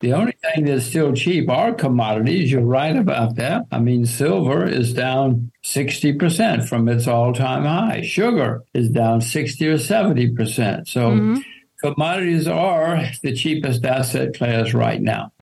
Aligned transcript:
The 0.00 0.12
only 0.12 0.34
thing 0.42 0.66
that's 0.66 0.84
still 0.84 1.12
cheap 1.12 1.48
are 1.48 1.72
commodities. 1.72 2.50
You're 2.50 2.62
right 2.62 2.96
about 2.96 3.36
that. 3.36 3.66
I 3.70 3.78
mean, 3.78 4.06
silver 4.06 4.66
is 4.66 4.92
down 4.92 5.50
60% 5.64 6.68
from 6.68 6.88
its 6.88 7.06
all 7.06 7.32
time 7.32 7.64
high. 7.64 8.02
Sugar 8.02 8.64
is 8.74 8.90
down 8.90 9.20
60 9.20 9.68
or 9.68 9.78
70%. 9.78 10.88
So 10.88 11.10
mm-hmm. 11.10 11.40
commodities 11.82 12.48
are 12.48 13.04
the 13.22 13.34
cheapest 13.34 13.84
asset 13.84 14.34
class 14.34 14.74
right 14.74 15.00
now. 15.00 15.32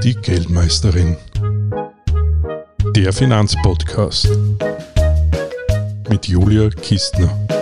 Die 0.00 0.14
Geldmeisterin. 0.14 1.16
Der 2.94 3.12
Finanzpodcast. 3.12 4.28
Mit 6.08 6.26
Julia 6.26 6.70
Kistner. 6.70 7.57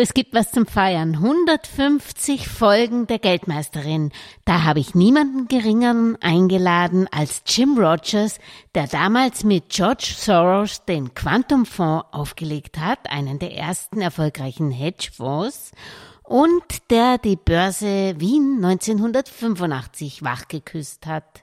Es 0.00 0.14
gibt 0.14 0.34
was 0.34 0.50
zum 0.50 0.66
Feiern. 0.66 1.14
150 1.16 2.48
Folgen 2.48 3.06
der 3.06 3.18
Geldmeisterin. 3.18 4.12
Da 4.44 4.64
habe 4.64 4.80
ich 4.80 4.94
niemanden 4.94 5.48
geringeren 5.48 6.16
eingeladen 6.20 7.06
als 7.10 7.42
Jim 7.46 7.78
Rogers, 7.78 8.38
der 8.74 8.86
damals 8.86 9.44
mit 9.44 9.68
George 9.68 10.12
Soros 10.16 10.84
den 10.84 11.14
Quantum-Fonds 11.14 12.06
aufgelegt 12.12 12.78
hat, 12.78 13.10
einen 13.10 13.38
der 13.38 13.54
ersten 13.54 14.00
erfolgreichen 14.00 14.70
Hedgefonds, 14.70 15.72
und 16.22 16.62
der 16.90 17.18
die 17.18 17.36
Börse 17.36 18.14
Wien 18.18 18.64
1985 18.64 20.22
wachgeküsst 20.22 21.06
hat. 21.06 21.40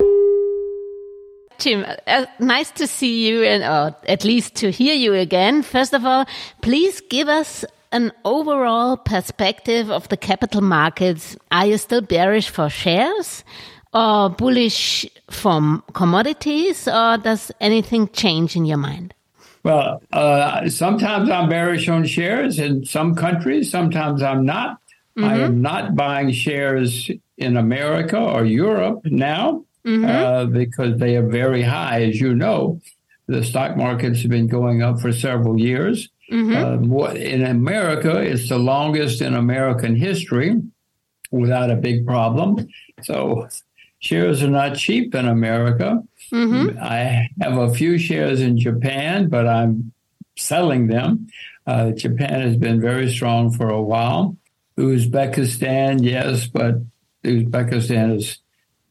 Jim, 1.59 1.83
uh, 1.83 2.25
nice 2.39 2.71
to 2.73 2.85
see 2.85 3.29
you 3.29 3.43
and 3.43 3.63
or 3.63 3.95
at 4.07 4.23
least 4.23 4.55
to 4.61 4.67
hear 4.67 4.95
you 4.95 5.13
again. 5.13 5.63
First 5.63 5.93
of 5.93 6.05
all, 6.05 6.25
please 6.61 7.01
give 7.09 7.27
us 7.27 7.65
an 7.91 8.11
overall 8.25 8.97
perspective 8.97 9.89
of 9.91 10.07
the 10.09 10.17
capital 10.17 10.61
markets. 10.61 11.37
Are 11.51 11.65
you 11.65 11.77
still 11.77 12.01
bearish 12.01 12.49
for 12.49 12.69
shares 12.69 13.43
or 13.93 14.29
bullish 14.29 15.05
for 15.29 15.81
commodities 15.93 16.87
or 16.87 17.17
does 17.17 17.51
anything 17.59 18.09
change 18.09 18.55
in 18.55 18.65
your 18.65 18.77
mind? 18.77 19.13
Well, 19.63 20.01
uh, 20.13 20.69
sometimes 20.69 21.29
I'm 21.29 21.49
bearish 21.49 21.89
on 21.89 22.05
shares 22.05 22.59
in 22.59 22.85
some 22.85 23.15
countries. 23.15 23.69
Sometimes 23.69 24.21
I'm 24.21 24.45
not. 24.45 24.77
Mm 25.15 25.23
-hmm. 25.23 25.31
I 25.31 25.43
am 25.43 25.61
not 25.61 25.95
buying 25.95 26.33
shares 26.33 27.11
in 27.37 27.57
America 27.57 28.17
or 28.17 28.45
Europe 28.45 29.09
now 29.09 29.65
mm-hmm. 29.85 30.05
uh, 30.05 30.45
because 30.45 30.99
they 30.99 31.15
are 31.15 31.27
very 31.27 31.61
high, 31.61 32.03
as 32.09 32.19
you 32.19 32.33
know. 32.33 32.79
The 33.27 33.43
stock 33.43 33.75
markets 33.75 34.21
have 34.21 34.29
been 34.29 34.47
going 34.47 34.81
up 34.81 35.01
for 35.01 35.11
several 35.11 35.59
years. 35.59 36.09
Mm-hmm. 36.31 36.91
Uh, 36.93 37.07
in 37.11 37.45
America, 37.45 38.19
it's 38.19 38.49
the 38.49 38.57
longest 38.57 39.21
in 39.21 39.33
American 39.33 39.95
history 39.95 40.61
without 41.31 41.71
a 41.71 41.75
big 41.75 42.05
problem. 42.05 42.67
So 43.03 43.47
shares 43.99 44.43
are 44.43 44.49
not 44.49 44.75
cheap 44.75 45.15
in 45.15 45.27
America. 45.27 46.03
Mm-hmm. 46.31 46.77
I 46.81 47.29
have 47.41 47.57
a 47.57 47.73
few 47.73 47.97
shares 47.97 48.41
in 48.41 48.57
Japan, 48.57 49.29
but 49.29 49.47
I'm 49.47 49.93
selling 50.35 50.87
them. 50.87 51.27
Uh, 51.65 51.91
Japan 51.91 52.41
has 52.41 52.57
been 52.57 52.79
very 52.79 53.09
strong 53.11 53.51
for 53.51 53.69
a 53.69 53.81
while. 53.81 54.37
Uzbekistan, 54.77 56.03
yes, 56.03 56.47
but 56.47 56.75
Uzbekistan 57.23 58.17
is 58.17 58.39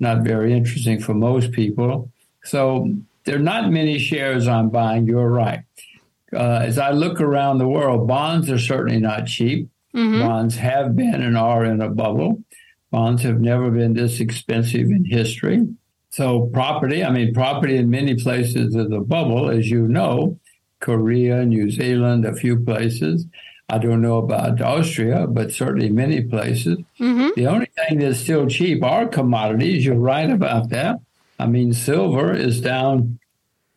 not 0.01 0.23
very 0.23 0.53
interesting 0.53 1.01
for 1.01 1.15
most 1.15 1.53
people. 1.53 2.11
So 2.45 2.95
there 3.25 3.37
are 3.37 3.41
not 3.41 3.71
many 3.71 3.99
shares 3.99 4.47
I'm 4.47 4.69
buying. 4.71 5.07
You're 5.07 5.31
right. 5.31 5.63
Uh, 6.37 6.61
as 6.63 6.79
I 6.79 6.91
look 6.91 7.21
around 7.21 7.59
the 7.59 7.69
world, 7.69 8.07
bonds 8.07 8.51
are 8.51 8.59
certainly 8.59 9.01
not 9.01 9.27
cheap. 9.27 9.69
Mm-hmm. 9.95 10.21
Bonds 10.21 10.57
have 10.57 10.95
been 10.95 11.23
and 11.23 11.37
are 11.37 11.65
in 11.65 11.81
a 11.81 11.89
bubble. 11.89 12.43
Bonds 12.91 13.23
have 13.23 13.41
never 13.41 13.71
been 13.71 13.95
this 13.95 14.21
expensive 14.21 14.91
in 14.91 15.05
history. 15.05 15.67
So 16.11 16.47
property, 16.53 17.05
I 17.05 17.11
mean, 17.11 17.35
property 17.35 17.77
in 17.77 17.91
many 17.91 18.15
places 18.15 18.75
is 18.75 18.93
a 18.93 19.01
bubble, 19.01 19.51
as 19.51 19.71
you 19.71 19.89
know, 19.89 20.39
Korea, 20.81 21.45
New 21.45 21.71
Zealand, 21.71 22.25
a 22.25 22.35
few 22.35 22.59
places. 22.61 23.27
I 23.69 23.79
don't 23.79 24.01
know 24.01 24.19
about 24.19 24.61
Austria, 24.61 25.27
but 25.27 25.53
certainly 25.53 25.91
many 25.91 26.23
places. 26.23 26.79
Mm-hmm. 27.01 27.31
The 27.35 27.49
only 27.49 27.69
thing 27.77 27.99
that's 27.99 28.21
still 28.21 28.47
cheap 28.47 28.85
are 28.85 29.09
commodities. 29.09 29.85
You're 29.85 29.97
right 29.97 30.31
about 30.31 30.71
that. 30.71 31.01
I 31.39 31.47
mean, 31.47 31.73
silver 31.73 32.33
is 32.33 32.61
down 32.61 33.19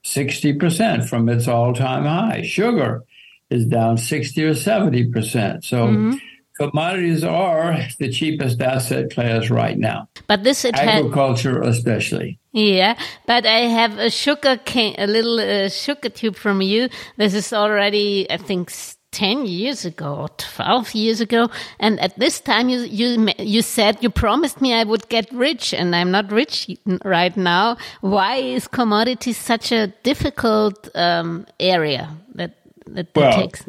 60% 0.06 1.08
from 1.08 1.30
its 1.30 1.48
all 1.48 1.74
time 1.74 2.06
high. 2.06 2.42
Sugar 2.44 3.04
is 3.50 3.66
down 3.66 3.98
60 3.98 4.44
or 4.44 4.52
70%. 4.52 5.64
So 5.64 5.88
mm-hmm. 5.88 6.18
commodities 6.58 7.24
are 7.24 7.78
the 7.98 8.12
cheapest 8.12 8.62
asset 8.62 9.12
class 9.12 9.50
right 9.50 9.78
now. 9.78 10.10
But 10.28 10.44
this 10.44 10.66
agriculture, 10.66 11.62
had, 11.62 11.70
especially. 11.70 12.40
Yeah, 12.52 12.98
but 13.26 13.46
I 13.46 13.62
have 13.62 13.98
a 13.98 14.10
sugar 14.10 14.58
cane, 14.58 14.96
a 14.98 15.08
little 15.08 15.40
uh, 15.40 15.70
sugar 15.70 16.10
tube 16.10 16.36
from 16.36 16.62
you. 16.62 16.90
This 17.18 17.34
is 17.34 17.54
already, 17.54 18.30
I 18.30 18.38
think, 18.38 18.72
10 19.12 19.48
years 19.48 19.86
ago 19.86 20.16
or 20.16 20.30
12 20.38 20.94
years 20.94 21.20
ago 21.20 21.50
and 21.80 22.00
at 22.00 22.18
this 22.20 22.40
time 22.40 22.70
you 22.70 22.82
you 22.82 23.28
you 23.40 23.62
said 23.62 23.98
you 24.02 24.10
promised 24.10 24.62
me 24.62 24.74
I 24.74 24.84
would 24.84 25.10
get 25.10 25.32
rich 25.32 25.74
and 25.74 25.96
I'm 25.96 26.12
not 26.12 26.32
rich 26.32 26.70
right 27.04 27.36
now. 27.36 27.78
Why 28.02 28.36
is 28.36 28.68
commodities 28.68 29.38
such 29.38 29.72
a 29.72 29.88
difficult 30.04 30.90
um, 30.96 31.48
area 31.60 32.10
that 32.36 32.56
that, 32.86 33.14
that 33.14 33.22
well, 33.22 33.42
takes? 33.42 33.66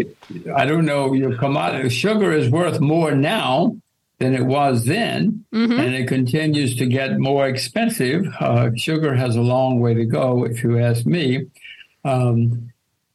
I 0.55 0.67
don't 0.67 0.85
know 0.85 1.15
your 1.15 1.37
commodity 1.37 1.89
sugar 1.89 2.33
is 2.33 2.51
worth 2.51 2.81
more 2.81 3.13
now 3.13 3.77
than 4.19 4.35
it 4.35 4.45
was 4.45 4.85
then 4.85 5.45
mm 5.53 5.67
-hmm. 5.67 5.81
and 5.81 5.95
it 5.95 6.07
continues 6.09 6.77
to 6.77 6.87
get 6.87 7.19
more 7.19 7.49
expensive. 7.49 8.21
Uh, 8.41 8.69
sugar 8.77 9.15
has 9.17 9.37
a 9.37 9.47
long 9.55 9.81
way 9.81 9.95
to 9.95 10.05
go 10.05 10.45
if 10.45 10.63
you 10.63 10.79
ask 10.79 11.07
me. 11.07 11.47
Um, 12.05 12.71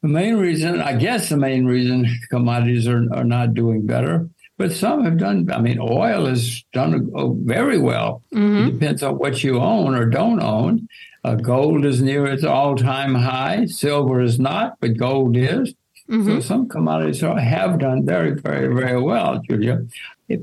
the 0.05 0.13
main 0.13 0.35
reason, 0.37 0.81
I 0.81 0.95
guess, 0.95 1.29
the 1.29 1.37
main 1.37 1.65
reason 1.65 2.05
commodities 2.29 2.87
are, 2.87 3.03
are 3.11 3.23
not 3.23 3.55
doing 3.55 3.87
better, 3.87 4.29
but 4.55 4.71
some 4.71 5.03
have 5.03 5.17
done. 5.17 5.51
I 5.51 5.59
mean, 5.59 5.79
oil 5.79 6.27
has 6.27 6.63
done 6.73 7.09
very 7.45 7.79
well. 7.79 8.21
Mm-hmm. 8.31 8.67
It 8.67 8.71
depends 8.73 9.01
on 9.01 9.17
what 9.17 9.43
you 9.43 9.59
own 9.59 9.95
or 9.95 10.05
don't 10.05 10.41
own. 10.41 10.87
Uh, 11.23 11.33
gold 11.33 11.85
is 11.85 12.03
near 12.03 12.27
its 12.27 12.43
all-time 12.43 13.15
high. 13.15 13.65
Silver 13.65 14.21
is 14.21 14.39
not, 14.39 14.79
but 14.79 14.95
gold 14.95 15.35
is. 15.35 15.73
Mm-hmm. 16.07 16.27
So 16.27 16.39
some 16.39 16.69
commodities 16.69 17.23
are, 17.23 17.39
have 17.39 17.79
done 17.79 18.05
very, 18.05 18.35
very, 18.35 18.73
very 18.75 19.01
well, 19.01 19.41
Julia. 19.49 19.87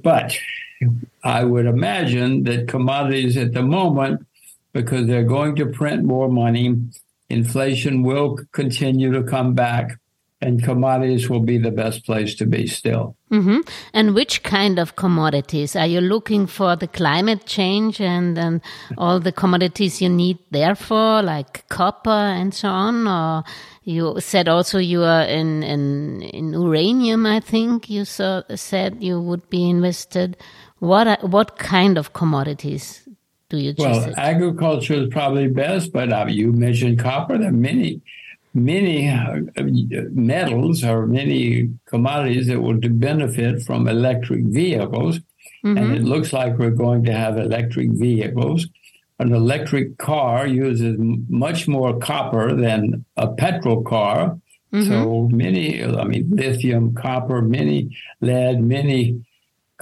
But 0.03 0.37
I 1.23 1.45
would 1.45 1.67
imagine 1.67 2.43
that 2.45 2.67
commodities 2.67 3.37
at 3.37 3.53
the 3.53 3.63
moment, 3.63 4.27
because 4.73 5.07
they're 5.07 5.23
going 5.23 5.55
to 5.57 5.67
print 5.67 6.03
more 6.03 6.29
money, 6.29 6.75
inflation 7.33 8.03
will 8.03 8.39
continue 8.53 9.11
to 9.13 9.23
come 9.23 9.55
back 9.55 9.99
and 10.43 10.63
commodities 10.63 11.31
will 11.31 11.41
be 11.41 11.57
the 11.57 11.71
best 11.71 12.05
place 12.05 12.35
to 12.35 12.45
be 12.45 12.67
still. 12.67 13.17
Mm-hmm. 13.31 13.61
And 13.95 14.13
which 14.13 14.43
kind 14.43 14.79
of 14.81 14.97
commodities? 14.97 15.77
Are 15.77 15.87
you 15.87 16.01
looking 16.01 16.49
for 16.49 16.75
the 16.75 16.89
climate 16.89 17.47
change 17.47 18.01
and, 18.01 18.37
and 18.37 18.61
all 18.99 19.21
the 19.21 19.31
commodities 19.31 20.03
you 20.03 20.09
need 20.09 20.39
there 20.51 20.75
for, 20.75 21.23
like 21.23 21.69
copper 21.69 22.11
and 22.11 22.53
so 22.53 22.69
on? 22.69 23.07
Or 23.07 23.45
you 23.85 24.17
said 24.19 24.49
also 24.49 24.79
you 24.79 25.03
are 25.05 25.23
in, 25.23 25.63
in, 25.63 26.23
in 26.23 26.53
uranium, 26.53 27.25
I 27.25 27.39
think 27.39 27.89
you 27.89 28.05
saw, 28.05 28.43
said 28.55 29.03
you 29.03 29.21
would 29.21 29.49
be 29.49 29.71
invested. 29.71 30.37
What, 30.81 31.23
what 31.23 31.57
kind 31.59 31.97
of 31.97 32.13
commodities 32.13 33.09
do 33.53 33.59
you 33.59 33.75
well, 33.77 34.05
it? 34.05 34.15
agriculture 34.17 34.95
is 34.95 35.09
probably 35.11 35.47
best, 35.47 35.93
but 35.93 36.11
uh, 36.11 36.25
you 36.27 36.53
mentioned 36.53 36.99
copper. 36.99 37.37
There 37.37 37.51
are 37.51 37.53
many, 37.53 38.01
many 38.55 39.11
uh, 39.11 39.41
metals 40.11 40.83
or 40.83 41.07
many 41.07 41.69
commodities 41.85 42.47
that 42.47 42.63
will 42.63 42.79
benefit 42.81 43.63
from 43.63 43.89
electric 43.89 44.45
vehicles. 44.47 45.19
Mm-hmm. 45.65 45.77
And 45.77 45.95
it 45.95 46.03
looks 46.03 46.33
like 46.33 46.57
we're 46.59 46.71
going 46.71 47.05
to 47.05 47.13
have 47.13 47.37
electric 47.37 47.91
vehicles. 47.91 48.69
An 49.19 49.35
electric 49.35 49.99
car 49.99 50.47
uses 50.47 50.97
much 51.29 51.69
more 51.69 51.99
copper 51.99 52.57
than 52.57 53.05
a 53.19 53.29
petrol 53.29 53.83
car. 53.83 54.39
Mm-hmm. 54.73 54.89
So 54.89 55.29
many, 55.31 55.85
I 55.85 56.05
mean, 56.05 56.31
lithium, 56.31 56.95
copper, 56.95 57.43
many 57.43 57.95
lead, 58.23 58.63
many 58.63 59.27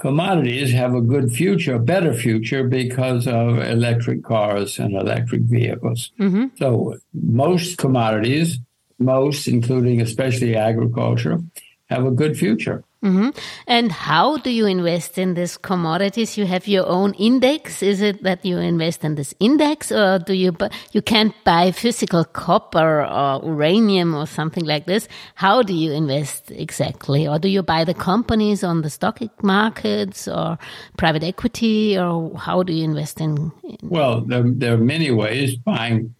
commodities 0.01 0.71
have 0.73 0.95
a 0.95 1.01
good 1.01 1.31
future, 1.31 1.75
a 1.75 1.79
better 1.79 2.11
future 2.11 2.63
because 2.63 3.27
of 3.27 3.59
electric 3.59 4.23
cars 4.23 4.79
and 4.79 4.95
electric 4.95 5.41
vehicles. 5.43 6.11
Mm-hmm. 6.19 6.47
So 6.57 6.97
most 7.13 7.77
commodities, 7.77 8.57
most, 8.97 9.47
including 9.47 10.01
especially 10.01 10.55
agriculture, 10.55 11.39
have 11.85 12.03
a 12.07 12.11
good 12.11 12.35
future. 12.35 12.83
Mm-hmm. 13.03 13.29
And 13.65 13.91
how 13.91 14.37
do 14.37 14.51
you 14.51 14.67
invest 14.67 15.17
in 15.17 15.33
these 15.33 15.57
commodities? 15.57 16.37
You 16.37 16.45
have 16.45 16.67
your 16.67 16.85
own 16.85 17.15
index. 17.15 17.81
Is 17.81 17.99
it 17.99 18.21
that 18.21 18.45
you 18.45 18.59
invest 18.59 19.03
in 19.03 19.15
this 19.15 19.33
index, 19.39 19.91
or 19.91 20.19
do 20.19 20.33
you 20.33 20.55
you 20.91 21.01
can't 21.01 21.33
buy 21.43 21.71
physical 21.71 22.23
copper 22.23 23.03
or 23.03 23.41
uranium 23.43 24.13
or 24.13 24.27
something 24.27 24.65
like 24.65 24.85
this? 24.85 25.07
How 25.33 25.63
do 25.63 25.73
you 25.73 25.91
invest 25.91 26.51
exactly, 26.51 27.27
or 27.27 27.39
do 27.39 27.47
you 27.47 27.63
buy 27.63 27.85
the 27.85 27.95
companies 27.95 28.63
on 28.63 28.83
the 28.83 28.89
stock 28.91 29.19
markets 29.41 30.27
or 30.27 30.59
private 30.95 31.23
equity, 31.23 31.97
or 31.97 32.37
how 32.37 32.61
do 32.61 32.71
you 32.71 32.83
invest 32.83 33.19
in? 33.19 33.51
in 33.63 33.77
well, 33.81 34.21
there, 34.21 34.43
there 34.45 34.75
are 34.75 34.77
many 34.77 35.09
ways 35.09 35.55
buying 35.55 36.13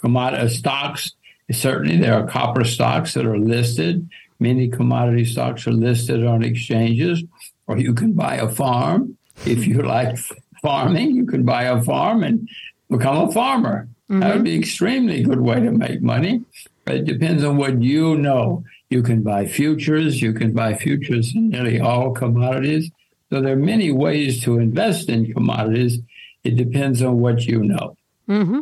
commodity 0.00 0.48
stocks. 0.48 1.12
Certainly, 1.52 1.98
there 1.98 2.14
are 2.14 2.26
copper 2.26 2.64
stocks 2.64 3.14
that 3.14 3.24
are 3.24 3.38
listed 3.38 4.08
Many 4.40 4.68
commodity 4.68 5.24
stocks 5.24 5.66
are 5.66 5.72
listed 5.72 6.26
on 6.26 6.42
exchanges, 6.42 7.22
or 7.66 7.78
you 7.78 7.94
can 7.94 8.12
buy 8.12 8.36
a 8.36 8.48
farm. 8.48 9.16
If 9.46 9.66
you 9.66 9.82
like 9.82 10.16
farming, 10.62 11.14
you 11.16 11.26
can 11.26 11.44
buy 11.44 11.64
a 11.64 11.82
farm 11.82 12.22
and 12.22 12.48
become 12.90 13.28
a 13.28 13.32
farmer. 13.32 13.88
Mm-hmm. 14.10 14.20
That 14.20 14.34
would 14.34 14.44
be 14.44 14.54
an 14.54 14.60
extremely 14.60 15.22
good 15.22 15.40
way 15.40 15.60
to 15.60 15.70
make 15.70 16.02
money. 16.02 16.44
But 16.84 16.96
it 16.96 17.04
depends 17.04 17.42
on 17.44 17.56
what 17.56 17.82
you 17.82 18.16
know. 18.16 18.64
You 18.90 19.02
can 19.02 19.22
buy 19.22 19.46
futures. 19.46 20.20
You 20.20 20.34
can 20.34 20.52
buy 20.52 20.74
futures 20.74 21.34
in 21.34 21.48
nearly 21.48 21.80
all 21.80 22.12
commodities. 22.12 22.90
So 23.30 23.40
there 23.40 23.54
are 23.54 23.56
many 23.56 23.90
ways 23.90 24.42
to 24.44 24.58
invest 24.58 25.08
in 25.08 25.32
commodities. 25.32 25.98
It 26.44 26.56
depends 26.56 27.02
on 27.02 27.20
what 27.20 27.46
you 27.46 27.62
know. 27.62 27.96
Mm-hmm. 28.28 28.60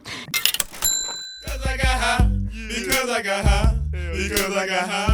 Because 1.42 1.66
I 1.66 1.76
got 1.76 1.86
high. 1.86 2.30
Because 2.68 3.10
I 3.10 3.22
got 3.22 3.44
high. 3.44 3.78
Because 3.90 4.56
I 4.56 4.66
got 4.66 4.88
high. 4.88 5.11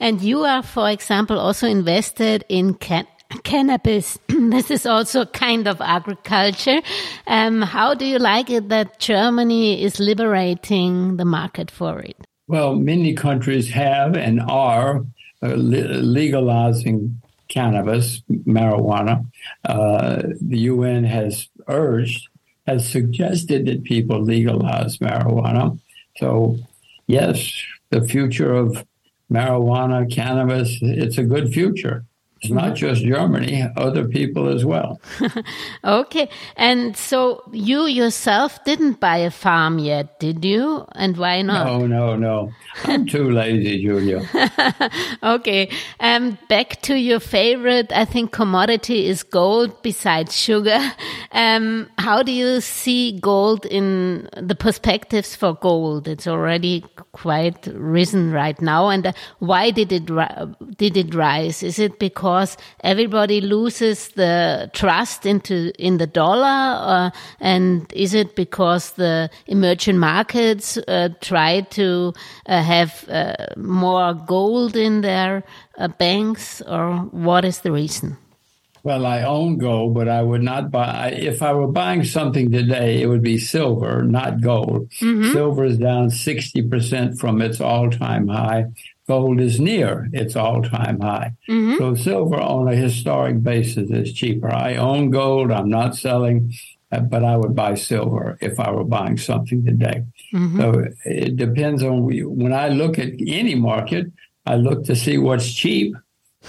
And 0.00 0.22
you 0.22 0.44
are, 0.44 0.62
for 0.62 0.90
example, 0.90 1.38
also 1.38 1.68
invested 1.68 2.44
in 2.48 2.74
can 2.74 3.06
cannabis. 3.44 4.18
this 4.28 4.70
is 4.70 4.86
also 4.86 5.20
a 5.20 5.26
kind 5.26 5.68
of 5.68 5.80
agriculture. 5.80 6.80
Um, 7.26 7.62
how 7.62 7.94
do 7.94 8.04
you 8.06 8.18
like 8.18 8.50
it 8.50 8.70
that 8.70 8.98
Germany 8.98 9.82
is 9.82 10.00
liberating 10.00 11.16
the 11.16 11.24
market 11.24 11.70
for 11.70 12.00
it? 12.00 12.16
Well, 12.48 12.74
many 12.74 13.14
countries 13.14 13.70
have 13.70 14.16
and 14.16 14.40
are 14.40 15.04
uh, 15.42 15.54
legalizing 15.54 17.20
cannabis, 17.48 18.22
marijuana. 18.30 19.26
Uh, 19.64 20.22
the 20.40 20.58
UN 20.58 21.04
has 21.04 21.48
urged, 21.68 22.28
has 22.66 22.88
suggested 22.88 23.66
that 23.66 23.84
people 23.84 24.22
legalize 24.22 24.98
marijuana. 24.98 25.78
So, 26.16 26.58
yes, 27.06 27.52
the 27.90 28.02
future 28.02 28.52
of 28.52 28.84
marijuana, 29.30 30.10
cannabis, 30.10 30.78
it's 30.82 31.18
a 31.18 31.24
good 31.24 31.52
future. 31.52 32.04
It's 32.42 32.50
not 32.50 32.74
just 32.74 33.02
Germany, 33.02 33.68
other 33.76 34.08
people 34.08 34.48
as 34.48 34.64
well. 34.64 34.98
okay. 35.84 36.30
And 36.56 36.96
so 36.96 37.42
you 37.52 37.84
yourself 37.84 38.64
didn't 38.64 38.98
buy 38.98 39.18
a 39.18 39.30
farm 39.30 39.78
yet, 39.78 40.18
did 40.20 40.42
you? 40.42 40.86
And 40.92 41.18
why 41.18 41.42
not? 41.42 41.66
No, 41.66 41.86
no, 41.86 42.16
no. 42.16 42.50
I'm 42.84 43.04
too 43.06 43.30
lazy, 43.30 43.82
Julia. 43.82 44.22
okay. 45.22 45.70
Um, 46.00 46.38
back 46.48 46.80
to 46.82 46.94
your 46.98 47.20
favorite, 47.20 47.92
I 47.92 48.06
think 48.06 48.32
commodity 48.32 49.06
is 49.06 49.22
gold 49.22 49.82
besides 49.82 50.34
sugar. 50.34 50.80
Um, 51.32 51.90
how 51.98 52.22
do 52.22 52.32
you 52.32 52.62
see 52.62 53.20
gold 53.20 53.66
in 53.66 54.30
the 54.34 54.54
perspectives 54.54 55.36
for 55.36 55.52
gold? 55.52 56.08
It's 56.08 56.26
already 56.26 56.86
quite 57.12 57.66
risen 57.66 58.32
right 58.32 58.58
now. 58.62 58.88
And 58.88 59.08
uh, 59.08 59.12
why 59.40 59.72
did 59.72 59.92
it, 59.92 60.06
did 60.78 60.96
it 60.96 61.14
rise? 61.14 61.62
Is 61.62 61.78
it 61.78 61.98
because 61.98 62.29
everybody 62.84 63.40
loses 63.40 64.08
the 64.08 64.70
trust 64.72 65.26
into, 65.26 65.72
in 65.78 65.98
the 65.98 66.06
dollar? 66.06 66.78
Or, 66.90 67.12
and 67.40 67.92
is 67.92 68.14
it 68.14 68.36
because 68.36 68.92
the 68.92 69.30
emerging 69.46 69.98
markets 69.98 70.76
uh, 70.76 71.08
try 71.20 71.62
to 71.62 72.12
uh, 72.46 72.62
have 72.62 73.08
uh, 73.08 73.34
more 73.56 74.14
gold 74.14 74.76
in 74.76 75.00
their 75.02 75.42
uh, 75.78 75.88
banks, 75.88 76.62
or 76.62 77.08
what 77.12 77.44
is 77.44 77.60
the 77.60 77.72
reason? 77.72 78.16
Well, 78.82 79.04
I 79.04 79.22
own 79.22 79.58
gold, 79.58 79.94
but 79.94 80.08
I 80.08 80.22
would 80.22 80.42
not 80.42 80.70
buy. 80.70 81.10
If 81.10 81.42
I 81.42 81.52
were 81.52 81.66
buying 81.66 82.04
something 82.04 82.50
today, 82.50 83.02
it 83.02 83.06
would 83.06 83.22
be 83.22 83.38
silver, 83.38 84.02
not 84.02 84.40
gold. 84.40 84.90
Mm-hmm. 85.00 85.32
Silver 85.32 85.64
is 85.64 85.78
down 85.78 86.08
60% 86.08 87.18
from 87.18 87.42
its 87.42 87.60
all 87.60 87.90
time 87.90 88.28
high. 88.28 88.66
Gold 89.06 89.40
is 89.40 89.60
near 89.60 90.08
its 90.12 90.34
all 90.34 90.62
time 90.62 91.00
high. 91.00 91.32
Mm-hmm. 91.48 91.76
So 91.78 91.94
silver 91.94 92.40
on 92.40 92.68
a 92.68 92.76
historic 92.76 93.42
basis 93.42 93.90
is 93.90 94.12
cheaper. 94.12 94.50
I 94.50 94.76
own 94.76 95.10
gold. 95.10 95.50
I'm 95.50 95.68
not 95.68 95.96
selling, 95.96 96.52
uh, 96.90 97.00
but 97.00 97.24
I 97.24 97.36
would 97.36 97.54
buy 97.54 97.74
silver 97.74 98.38
if 98.40 98.58
I 98.58 98.70
were 98.70 98.84
buying 98.84 99.18
something 99.18 99.64
today. 99.64 100.04
Mm-hmm. 100.32 100.60
So 100.60 100.84
it 101.04 101.36
depends 101.36 101.82
on 101.82 102.04
when 102.04 102.52
I 102.54 102.68
look 102.68 102.98
at 102.98 103.10
any 103.26 103.56
market, 103.56 104.06
I 104.46 104.56
look 104.56 104.84
to 104.86 104.96
see 104.96 105.18
what's 105.18 105.52
cheap 105.52 105.94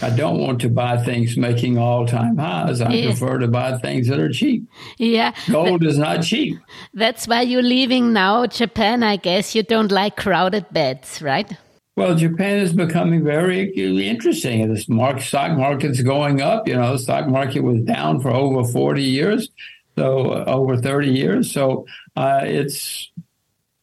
I 0.02 0.10
don't 0.10 0.40
want 0.40 0.62
to 0.62 0.70
buy 0.70 0.98
things 1.04 1.36
making 1.36 1.78
all 1.78 2.08
time 2.08 2.38
highs. 2.38 2.82
I 2.82 2.92
yeah. 2.94 3.06
prefer 3.08 3.40
to 3.40 3.48
buy 3.48 3.78
things 3.78 4.08
that 4.08 4.20
are 4.20 4.32
cheap. 4.32 4.66
Yeah. 4.98 5.34
Gold 5.52 5.84
is 5.84 5.98
not 5.98 6.24
cheap. 6.24 6.58
That's 6.94 7.28
why 7.28 7.42
you're 7.42 7.62
leaving 7.62 8.14
now 8.14 8.46
Japan, 8.46 9.04
I 9.04 9.18
guess. 9.18 9.54
You 9.54 9.64
don't 9.64 9.92
like 9.92 10.16
crowded 10.16 10.66
beds, 10.72 11.22
right? 11.22 11.52
Well, 11.98 12.16
Japan 12.16 12.60
is 12.60 12.74
becoming 12.74 13.24
very 13.24 13.70
interesting. 13.76 14.74
The 14.74 14.80
stock 14.80 15.58
market's 15.58 16.02
going 16.02 16.42
up. 16.42 16.68
You 16.68 16.76
know, 16.76 16.94
the 16.94 17.00
stock 17.00 17.28
market 17.28 17.62
was 17.62 17.82
down 17.82 18.22
for 18.22 18.32
over 18.32 18.64
40 18.64 19.04
years, 19.04 19.50
so 19.98 20.32
uh, 20.32 20.46
over 20.48 20.78
30 20.78 21.10
years. 21.10 21.52
So 21.52 21.86
uh, 22.16 22.42
it's 22.44 23.12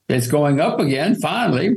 it's 0.08 0.26
going 0.26 0.58
up 0.58 0.81
again 0.81 1.16
finally 1.16 1.76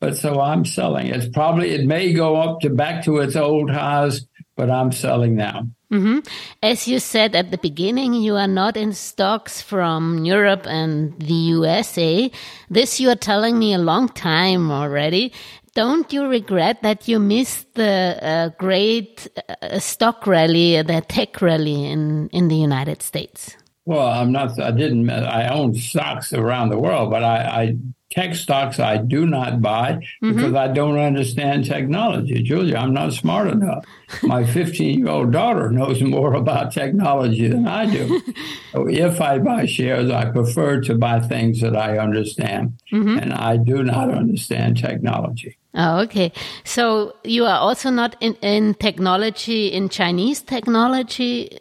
but 0.00 0.16
so 0.16 0.40
I'm 0.40 0.64
selling. 0.64 1.06
It's 1.06 1.28
probably 1.28 1.70
it 1.70 1.86
may 1.86 2.12
go 2.12 2.36
up 2.36 2.60
to 2.60 2.70
back 2.70 3.04
to 3.04 3.18
its 3.18 3.36
old 3.36 3.70
highs, 3.70 4.26
but 4.56 4.70
I'm 4.70 4.92
selling 4.92 5.36
now. 5.36 5.66
Mm-hmm. 5.92 6.18
As 6.62 6.88
you 6.88 6.98
said 6.98 7.36
at 7.36 7.52
the 7.52 7.58
beginning, 7.58 8.14
you 8.14 8.34
are 8.34 8.48
not 8.48 8.76
in 8.76 8.92
stocks 8.92 9.62
from 9.62 10.24
Europe 10.24 10.66
and 10.66 11.18
the 11.20 11.34
USA. 11.54 12.30
This 12.68 12.98
you 12.98 13.08
are 13.10 13.16
telling 13.16 13.58
me 13.58 13.72
a 13.72 13.78
long 13.78 14.08
time 14.08 14.70
already. 14.70 15.32
Don't 15.74 16.10
you 16.12 16.26
regret 16.26 16.82
that 16.82 17.06
you 17.06 17.18
missed 17.18 17.74
the 17.74 18.18
uh, 18.20 18.48
great 18.58 19.28
uh, 19.62 19.78
stock 19.78 20.26
rally, 20.26 20.80
the 20.82 21.02
tech 21.02 21.40
rally 21.40 21.84
in, 21.84 22.30
in 22.30 22.48
the 22.48 22.56
United 22.56 23.02
States? 23.02 23.56
Well, 23.84 24.08
I'm 24.08 24.32
not. 24.32 24.58
I 24.58 24.72
didn't. 24.72 25.08
I 25.08 25.48
own 25.48 25.74
stocks 25.74 26.32
around 26.32 26.70
the 26.70 26.78
world, 26.78 27.10
but 27.10 27.22
I, 27.22 27.36
I 27.36 27.76
tech 28.10 28.34
stocks 28.34 28.78
I 28.78 28.98
do 28.98 29.26
not 29.26 29.60
buy 29.60 29.94
mm-hmm. 30.22 30.34
because 30.34 30.54
I 30.54 30.68
don't 30.68 30.98
understand 30.98 31.64
technology. 31.64 32.42
Julia, 32.42 32.76
I'm 32.76 32.94
not 32.94 33.12
smart 33.12 33.48
enough. 33.48 33.84
My 34.22 34.44
15 34.52 35.00
year 35.00 35.08
old 35.08 35.32
daughter 35.32 35.70
knows 35.70 36.02
more 36.02 36.34
about 36.34 36.72
technology 36.72 37.48
than 37.48 37.66
I 37.66 37.86
do. 37.86 38.22
so 38.72 38.88
if 38.88 39.20
I 39.20 39.38
buy 39.38 39.66
shares, 39.66 40.10
I 40.10 40.26
prefer 40.26 40.80
to 40.82 40.94
buy 40.94 41.20
things 41.20 41.60
that 41.60 41.76
I 41.76 41.98
understand, 41.98 42.78
mm-hmm. 42.92 43.18
and 43.18 43.32
I 43.32 43.56
do 43.56 43.82
not 43.82 44.10
understand 44.10 44.78
technology. 44.78 45.56
Oh, 45.74 46.00
okay. 46.00 46.32
So 46.64 47.16
you 47.22 47.44
are 47.44 47.58
also 47.58 47.90
not 47.90 48.16
in, 48.20 48.34
in 48.36 48.74
technology, 48.74 49.68
in 49.68 49.88
Chinese 49.90 50.40
technology 50.40 51.58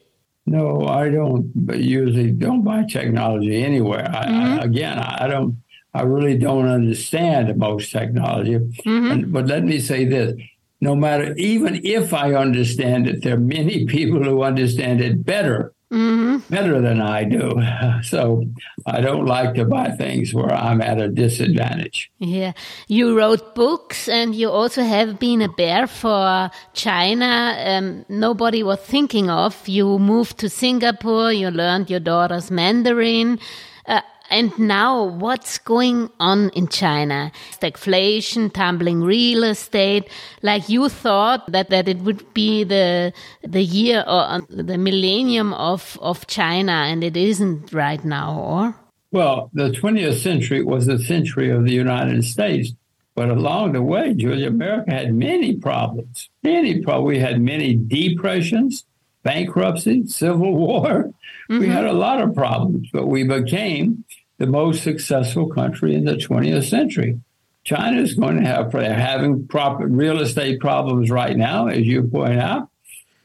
no, 0.48 0.86
I 0.88 1.10
don't 1.10 1.51
usually 1.74 2.31
don't 2.31 2.63
buy 2.63 2.84
technology 2.84 3.63
anywhere. 3.63 4.08
I, 4.08 4.25
mm-hmm. 4.25 4.60
I, 4.60 4.63
again, 4.63 5.00
I 5.00 5.27
don't. 5.27 5.58
I 5.96 6.02
really 6.02 6.38
don't 6.38 6.68
understand 6.68 7.56
most 7.58 7.92
technology. 7.92 8.56
Mm-hmm. 8.56 9.12
And, 9.12 9.34
but 9.34 9.48
let 9.48 9.64
me 9.64 9.80
say 9.80 10.06
this: 10.06 10.34
no 10.82 10.96
matter, 10.96 11.34
even 11.36 11.82
if 11.84 12.14
I 12.14 12.34
understand 12.34 13.08
it, 13.08 13.24
there 13.24 13.36
are 13.36 13.40
many 13.40 13.86
people 13.98 14.24
who 14.24 14.44
understand 14.44 15.02
it 15.02 15.25
better 15.25 15.74
mm-hmm. 15.92 16.38
better 16.54 16.82
than 16.82 17.02
I 17.02 17.24
do. 17.24 17.62
So 18.04 18.46
I 18.86 19.02
don't 19.02 19.25
like 19.25 19.56
to 19.56 19.66
buy 19.66 19.90
things 19.92 20.34
where 20.34 20.54
I'm 20.54 20.82
at 20.82 21.02
a 21.02 21.08
disadvantage. 21.08 22.12
Yeah. 22.20 22.54
You 22.88 23.18
wrote 23.18 23.56
books 23.56 24.08
and 24.08 24.36
you 24.36 24.50
also 24.52 24.84
have 24.84 25.18
been 25.18 25.42
a 25.42 25.50
bear 25.50 25.88
for 25.88 26.52
China. 26.74 27.56
Um, 27.66 28.06
nobody 28.10 28.62
was 28.64 28.80
thinking 28.80 29.30
of. 29.30 29.68
You 29.68 29.98
moved 29.98 30.38
to 30.40 30.50
Singapore, 30.50 31.32
you 31.32 31.50
learned 31.50 31.90
your 31.90 32.02
daughter's 32.02 32.52
Mandarin. 32.52 33.40
Uh, 33.88 34.02
and 34.29 34.58
now 34.58 35.03
what's 35.03 35.58
going 35.58 36.10
on 36.20 36.50
in 36.50 36.67
China? 36.67 37.32
Stagflation, 37.51 38.51
tumbling 38.51 39.01
real 39.01 39.44
estate. 39.44 40.10
Like 40.41 40.70
you 40.70 40.89
thought 40.89 41.51
that, 41.51 41.70
that 41.70 41.88
it 41.88 42.00
would 42.00 42.34
be 42.34 42.63
the, 42.63 43.13
the 43.44 43.63
year 43.63 44.03
or 44.08 44.22
uh, 44.22 44.41
the 44.50 44.77
millennium 44.77 45.53
of, 45.53 45.98
of 46.01 46.27
China 46.27 46.72
and 46.72 47.03
it 47.03 47.15
isn't 47.15 47.74
right 47.74 48.03
now, 48.03 48.39
or? 48.39 48.75
Well, 49.12 49.50
the 49.53 49.70
20th 49.70 50.22
century 50.22 50.63
was 50.63 50.88
the 50.88 51.00
century 51.00 51.50
of 51.50 51.63
the 51.63 51.72
United 51.72 52.24
States. 52.25 52.74
But 53.15 53.29
along 53.29 53.72
the 53.72 53.82
way, 53.82 54.13
Julia, 54.13 54.50
America 54.50 54.91
had 54.91 55.13
many 55.13 55.55
problems. 55.55 56.29
Many 56.44 56.82
problems. 56.82 57.08
We 57.08 57.20
had 57.20 57.39
many 57.41 57.74
depressions, 57.74 58.86
bankruptcy, 59.25 60.05
civil 60.08 60.53
war. 60.55 61.12
Mm-hmm. 61.50 61.60
We 61.60 61.67
had 61.67 61.86
a 61.86 61.91
lot 61.91 62.22
of 62.22 62.34
problems, 62.34 62.89
but 62.94 63.08
we 63.08 63.24
became 63.24 64.05
the 64.38 64.48
most 64.48 64.84
successful 64.84 65.48
country 65.48 65.96
in 65.96 66.05
the 66.05 66.15
20th 66.15 66.70
century. 66.70 67.20
China 67.65 68.00
is 68.00 68.13
going 68.13 68.39
to 68.39 68.48
have 68.48 68.72
having 68.72 69.48
proper 69.48 69.88
real 69.88 70.22
estate 70.22 70.60
problems 70.60 71.10
right 71.10 71.36
now, 71.36 71.67
as 71.67 71.82
you 71.82 72.03
point 72.03 72.39
out, 72.39 72.70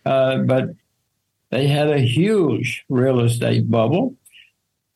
uh, 0.07 0.39
but 0.39 0.71
they 1.51 1.67
had 1.67 1.91
a 1.91 1.99
huge 1.99 2.85
real 2.89 3.21
estate 3.21 3.71
bubble. 3.71 4.15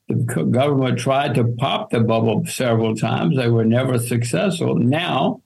The 0.09 0.15
government 0.15 0.99
tried 0.99 1.35
to 1.35 1.45
pop 1.45 1.91
the 1.91 2.01
bubble 2.01 2.47
several 2.47 2.97
times. 2.97 3.37
They 3.37 3.49
were 3.49 3.65
never 3.65 3.99
successful. 3.99 4.77
Now, 4.77 5.43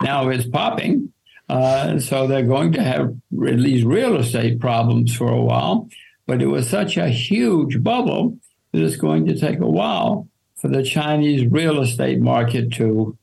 now 0.00 0.28
it's 0.28 0.46
popping. 0.46 1.12
Uh, 1.50 1.98
so 1.98 2.28
they're 2.28 2.44
going 2.44 2.72
to 2.72 2.80
have 2.80 3.12
at 3.44 3.58
least 3.58 3.84
real 3.84 4.16
estate 4.18 4.60
problems 4.60 5.16
for 5.16 5.28
a 5.28 5.40
while. 5.40 5.88
But 6.24 6.42
it 6.42 6.46
was 6.46 6.70
such 6.70 6.96
a 6.96 7.08
huge 7.08 7.82
bubble 7.82 8.38
that 8.70 8.82
it's 8.82 8.94
going 8.94 9.26
to 9.26 9.36
take 9.36 9.58
a 9.58 9.68
while 9.68 10.28
for 10.60 10.68
the 10.68 10.84
Chinese 10.84 11.50
real 11.50 11.80
estate 11.80 12.20
market 12.20 12.74
to 12.74 13.18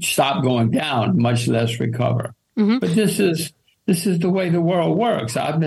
stop 0.00 0.42
going 0.42 0.70
down, 0.70 1.20
much 1.20 1.46
less 1.46 1.78
recover. 1.78 2.34
Mm-hmm. 2.56 2.78
But 2.78 2.94
this 2.94 3.20
is 3.20 3.52
this 3.84 4.06
is 4.06 4.18
the 4.18 4.30
way 4.30 4.48
the 4.48 4.62
world 4.62 4.96
works. 4.96 5.36
I, 5.36 5.58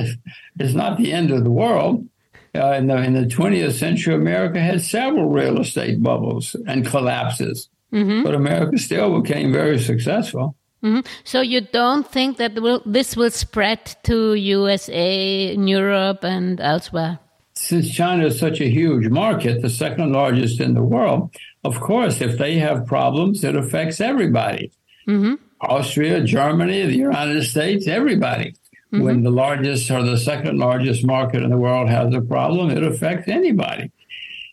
it's 0.59 0.73
not 0.73 0.97
the 0.97 1.13
end 1.13 1.29
of 1.29 1.43
the 1.43 1.51
world. 1.51 2.07
Uh, 2.53 2.73
in, 2.73 2.87
the, 2.87 2.97
in 2.97 3.13
the 3.13 3.25
20th 3.25 3.73
century, 3.73 4.13
America 4.13 4.59
had 4.59 4.81
several 4.81 5.29
real 5.29 5.61
estate 5.61 6.03
bubbles 6.03 6.55
and 6.67 6.85
collapses, 6.85 7.69
mm-hmm. 7.93 8.23
but 8.23 8.35
America 8.35 8.77
still 8.77 9.21
became 9.21 9.53
very 9.53 9.79
successful. 9.79 10.55
Mm-hmm. 10.83 11.01
So 11.23 11.41
you 11.41 11.61
don't 11.61 12.09
think 12.09 12.37
that 12.37 12.55
will, 12.55 12.81
this 12.85 13.15
will 13.15 13.29
spread 13.29 13.95
to 14.03 14.33
USA, 14.33 15.55
Europe, 15.55 16.23
and 16.23 16.59
elsewhere? 16.59 17.19
Since 17.53 17.91
China 17.91 18.25
is 18.25 18.39
such 18.39 18.59
a 18.61 18.69
huge 18.69 19.07
market, 19.09 19.61
the 19.61 19.69
second 19.69 20.13
largest 20.13 20.59
in 20.59 20.73
the 20.73 20.81
world, 20.81 21.29
of 21.63 21.79
course, 21.79 22.21
if 22.21 22.37
they 22.37 22.55
have 22.57 22.87
problems, 22.87 23.43
it 23.43 23.55
affects 23.55 24.01
everybody. 24.01 24.71
Mm-hmm. 25.07 25.35
Austria, 25.61 26.23
Germany, 26.23 26.87
the 26.87 26.97
United 26.97 27.43
States, 27.43 27.87
everybody. 27.87 28.55
Mm-hmm. 28.91 29.03
When 29.03 29.23
the 29.23 29.29
largest 29.29 29.91
or 29.91 30.03
the 30.03 30.17
second 30.17 30.57
largest 30.57 31.05
market 31.05 31.43
in 31.43 31.51
the 31.51 31.57
world 31.57 31.89
has 31.89 32.13
a 32.13 32.21
problem, 32.21 32.71
it 32.71 32.83
affects 32.83 33.27
anybody. 33.27 33.91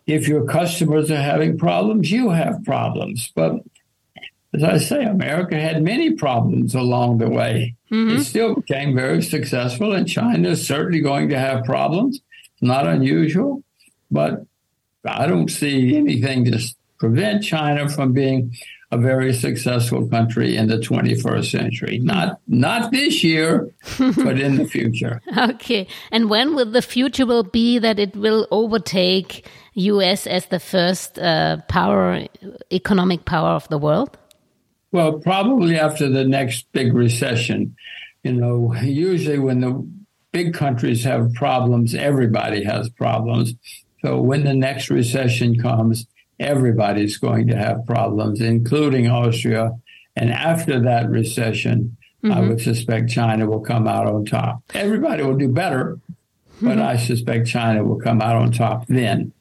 If 0.07 0.29
your 0.29 0.45
customers 0.45 1.11
are 1.11 1.17
having 1.17 1.59
problems, 1.59 2.11
you 2.11 2.31
have 2.31 2.63
problems. 2.65 3.33
But 3.35 3.63
as 4.55 4.64
I 4.64 4.78
say, 4.78 5.05
America 5.05 5.59
had 5.59 5.83
many 5.83 6.12
problems 6.12 6.75
along 6.75 7.19
the 7.19 7.28
way. 7.28 7.76
Mm-hmm. 7.90 8.17
It 8.17 8.25
still 8.25 8.55
became 8.55 8.95
very 8.95 9.23
successful, 9.23 9.93
and 9.93 10.09
China 10.09 10.50
is 10.50 10.67
certainly 10.67 11.00
going 11.00 11.28
to 11.31 11.38
have 11.38 11.64
problems. 11.64 12.21
Not 12.61 12.87
unusual, 12.87 13.62
but 14.11 14.45
I 15.05 15.26
don't 15.26 15.49
see 15.49 15.97
anything 15.97 16.45
to 16.47 16.59
prevent 16.99 17.45
China 17.45 17.88
from 17.88 18.12
being 18.12 18.52
a 18.90 18.97
very 18.97 19.35
successful 19.35 20.09
country 20.09 20.57
in 20.57 20.67
the 20.67 20.78
21st 20.78 21.50
century. 21.50 21.99
Not 21.99 22.40
not 22.49 22.90
this 22.90 23.23
year, 23.23 23.71
but 23.99 24.40
in 24.40 24.57
the 24.57 24.64
future. 24.64 25.21
Okay. 25.37 25.87
And 26.11 26.31
when 26.31 26.55
will 26.55 26.71
the 26.71 26.83
future 26.83 27.26
will 27.26 27.43
be 27.43 27.78
that 27.78 27.99
it 27.99 28.17
will 28.17 28.49
overtake 28.50 29.47
US 29.75 30.26
as 30.26 30.47
the 30.47 30.59
first 30.59 31.19
uh, 31.19 31.59
power 31.69 32.26
economic 32.73 33.25
power 33.25 33.50
of 33.50 33.69
the 33.69 33.78
world? 33.78 34.18
Well, 34.90 35.18
probably 35.18 35.78
after 35.78 36.09
the 36.09 36.25
next 36.25 36.66
big 36.73 36.95
recession. 36.95 37.76
You 38.23 38.33
know, 38.33 38.75
usually 38.75 39.38
when 39.38 39.61
the 39.61 39.87
big 40.33 40.54
countries 40.54 41.04
have 41.04 41.33
problems, 41.35 41.95
everybody 41.95 42.64
has 42.64 42.88
problems. 42.90 43.54
So 44.02 44.21
when 44.21 44.45
the 44.45 44.54
next 44.54 44.90
recession 44.90 45.59
comes, 45.61 46.07
everybody's 46.38 47.16
going 47.16 47.49
to 47.49 47.57
have 47.57 47.87
problems, 47.87 48.40
including 48.40 49.09
Austria. 49.09 49.73
And 50.16 50.30
after 50.30 50.80
that 50.80 51.09
recession, 51.11 51.97
mm-hmm. 52.23 52.33
I 52.33 52.40
would 52.40 52.61
suspect 52.61 53.11
China 53.11 53.47
will 53.47 53.61
come 53.61 53.87
out 53.87 54.07
on 54.07 54.25
top. 54.25 54.62
Everybody 54.75 55.23
will 55.23 55.37
do 55.37 55.49
better, 55.49 55.99
but 56.61 56.78
mm-hmm. 56.78 56.83
I 56.83 56.97
suspect 56.97 57.47
China 57.47 57.85
will 57.85 58.00
come 58.00 58.21
out 58.21 58.37
on 58.37 58.52
top 58.52 58.87
then. 58.87 59.33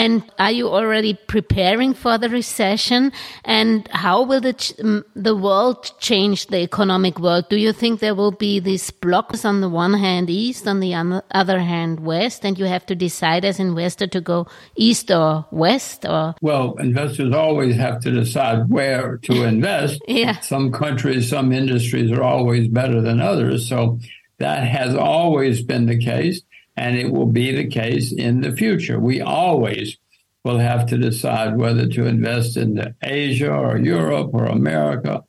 And 0.00 0.22
are 0.38 0.50
you 0.50 0.66
already 0.68 1.12
preparing 1.12 1.92
for 1.92 2.16
the 2.16 2.30
recession? 2.30 3.12
And 3.44 3.86
how 3.88 4.22
will 4.22 4.40
the 4.40 5.04
the 5.14 5.36
world 5.36 5.92
change 5.98 6.46
the 6.46 6.60
economic 6.60 7.18
world? 7.20 7.50
Do 7.50 7.58
you 7.58 7.74
think 7.74 8.00
there 8.00 8.14
will 8.14 8.32
be 8.32 8.60
these 8.60 8.90
blocks 8.90 9.44
on 9.44 9.60
the 9.60 9.68
one 9.68 9.92
hand 9.92 10.30
east, 10.30 10.66
on 10.66 10.80
the 10.80 10.94
other 11.32 11.58
hand 11.58 12.00
west, 12.00 12.46
and 12.46 12.58
you 12.58 12.64
have 12.64 12.86
to 12.86 12.94
decide 12.94 13.44
as 13.44 13.60
investor 13.60 14.06
to 14.06 14.22
go 14.22 14.46
east 14.74 15.10
or 15.10 15.44
west? 15.50 16.06
Or 16.06 16.34
well, 16.40 16.76
investors 16.78 17.34
always 17.34 17.76
have 17.76 18.00
to 18.00 18.10
decide 18.10 18.70
where 18.70 19.18
to 19.28 19.42
invest. 19.54 20.00
yeah. 20.08 20.40
Some 20.40 20.72
countries, 20.72 21.28
some 21.28 21.52
industries 21.52 22.10
are 22.10 22.22
always 22.22 22.68
better 22.68 23.02
than 23.02 23.20
others, 23.20 23.68
so 23.68 23.98
that 24.38 24.66
has 24.66 24.94
always 24.94 25.62
been 25.62 25.84
the 25.84 25.98
case 25.98 26.40
and 26.80 26.96
it 26.96 27.12
will 27.12 27.26
be 27.26 27.52
the 27.52 27.66
case 27.66 28.10
in 28.10 28.40
the 28.40 28.52
future. 28.52 28.98
We 28.98 29.20
always 29.20 29.98
will 30.44 30.58
have 30.58 30.86
to 30.86 30.96
decide 30.96 31.58
whether 31.58 31.86
to 31.86 32.06
invest 32.06 32.56
in 32.56 32.94
Asia 33.02 33.52
or 33.52 33.76
Europe 33.76 34.30
or 34.32 34.46
America. 34.46 35.22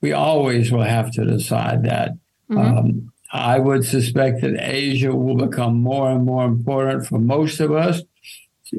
We 0.00 0.12
always 0.12 0.72
will 0.72 0.84
have 0.84 1.12
to 1.12 1.26
decide 1.26 1.84
that. 1.84 2.12
Mm-hmm. 2.50 2.58
Um, 2.58 3.12
I 3.30 3.58
would 3.58 3.84
suspect 3.84 4.40
that 4.40 4.56
Asia 4.58 5.14
will 5.14 5.36
become 5.36 5.74
more 5.82 6.10
and 6.10 6.24
more 6.24 6.46
important 6.46 7.06
for 7.06 7.18
most 7.18 7.60
of 7.60 7.72
us. 7.72 8.00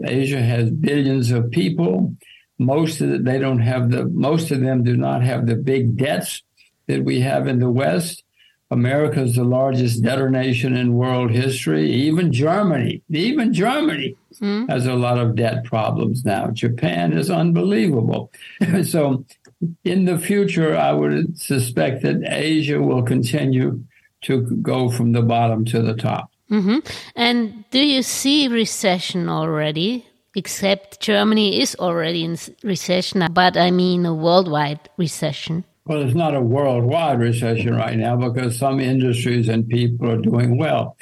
Asia 0.03 0.41
has 0.41 0.71
billions 0.71 1.29
of 1.29 1.51
people. 1.51 2.15
Most 2.57 2.99
of 2.99 3.11
the, 3.11 3.19
they 3.19 3.37
don't 3.37 3.59
have 3.59 3.91
the 3.91 4.05
most 4.05 4.49
of 4.49 4.61
them 4.61 4.83
do 4.83 4.97
not 4.97 5.21
have 5.21 5.45
the 5.45 5.55
big 5.55 5.97
debts 5.97 6.41
that 6.87 7.03
we 7.03 7.19
have 7.19 7.45
in 7.45 7.59
the 7.59 7.69
West. 7.69 8.23
America 8.69 9.21
is 9.21 9.35
the 9.35 9.43
largest 9.43 10.03
debtor 10.03 10.29
nation 10.29 10.75
in 10.75 10.93
world 10.93 11.31
history. 11.31 11.89
Even 11.89 12.33
Germany, 12.33 13.01
even 13.09 13.53
Germany 13.53 14.15
mm. 14.41 14.69
has 14.69 14.85
a 14.85 14.93
lot 14.93 15.17
of 15.17 15.35
debt 15.35 15.63
problems 15.63 16.25
now. 16.25 16.47
Japan 16.47 17.13
is 17.13 17.29
unbelievable. 17.29 18.31
so, 18.83 19.25
in 19.83 20.05
the 20.05 20.17
future, 20.17 20.75
I 20.75 20.91
would 20.91 21.39
suspect 21.39 22.03
that 22.03 22.21
Asia 22.25 22.81
will 22.81 23.03
continue 23.03 23.83
to 24.23 24.41
go 24.61 24.89
from 24.89 25.13
the 25.13 25.21
bottom 25.21 25.63
to 25.65 25.81
the 25.81 25.93
top. 25.93 26.29
Mm-hmm. 26.51 26.79
And 27.15 27.63
do 27.71 27.79
you 27.79 28.03
see 28.03 28.47
recession 28.47 29.29
already? 29.29 30.05
Except 30.35 30.99
Germany 30.99 31.61
is 31.61 31.75
already 31.79 32.23
in 32.23 32.37
recession, 32.63 33.25
but 33.31 33.57
I 33.57 33.71
mean 33.71 34.05
a 34.05 34.13
worldwide 34.13 34.87
recession. 34.97 35.63
Well, 35.87 36.01
it's 36.01 36.15
not 36.15 36.35
a 36.35 36.41
worldwide 36.41 37.19
recession 37.19 37.73
right 37.73 37.97
now 37.97 38.17
because 38.17 38.57
some 38.57 38.81
industries 38.81 39.47
and 39.47 39.67
people 39.67 40.11
are 40.11 40.17
doing 40.17 40.57
well. 40.57 40.97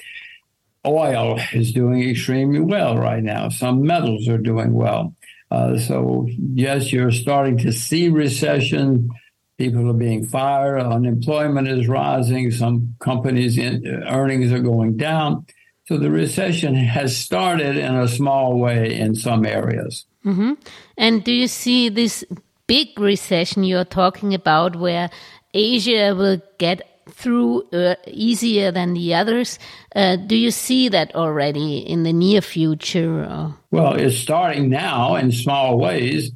Oil 0.86 1.40
is 1.54 1.74
doing 1.74 2.08
extremely 2.08 2.60
well 2.60 2.96
right 2.96 3.24
now. 3.24 3.50
Some 3.50 3.82
metals 3.82 4.28
are 4.28 4.38
doing 4.38 4.74
well. 4.74 5.16
Uh, 5.50 5.80
so, 5.80 6.28
yes, 6.38 6.94
you're 6.94 7.12
starting 7.12 7.58
to 7.60 7.72
see 7.72 8.10
recession. 8.10 9.10
People 9.58 9.90
are 9.90 9.94
being 9.94 10.24
fired. 10.24 10.80
Unemployment 10.80 11.68
is 11.68 11.88
rising. 11.88 12.52
Some 12.52 12.96
companies' 13.00 13.58
in, 13.58 13.88
earnings 13.88 14.52
are 14.52 14.60
going 14.60 14.98
down. 14.98 15.48
So 15.88 15.98
the 15.98 16.12
recession 16.12 16.76
has 16.76 17.16
started 17.16 17.78
in 17.78 17.96
a 17.96 18.08
small 18.08 18.60
way 18.60 19.00
in 19.00 19.16
some 19.16 19.46
areas. 19.46 20.06
Mm-hmm. 20.26 20.54
And 20.98 21.24
do 21.24 21.32
you 21.32 21.48
see 21.48 21.90
this 21.90 22.24
big 22.68 23.00
recession 23.00 23.64
you're 23.64 23.86
talking 23.86 24.34
about 24.34 24.76
where 24.76 25.10
Asia 25.54 26.14
will 26.16 26.42
get 26.58 26.96
through 27.10 27.64
uh, 27.72 27.96
easier 28.08 28.72
than 28.72 28.94
the 28.94 29.14
others. 29.14 29.60
Uh, 29.96 30.16
do 30.16 30.36
you 30.36 30.52
see 30.52 30.90
that 30.90 31.16
already 31.16 31.78
in 31.78 32.04
the 32.04 32.14
near 32.14 32.42
future? 32.42 33.24
Or? 33.24 33.56
Well, 33.72 33.94
it's 33.94 34.18
starting 34.18 34.70
now 34.70 35.16
in 35.16 35.32
small 35.32 35.78
ways. 35.78 36.32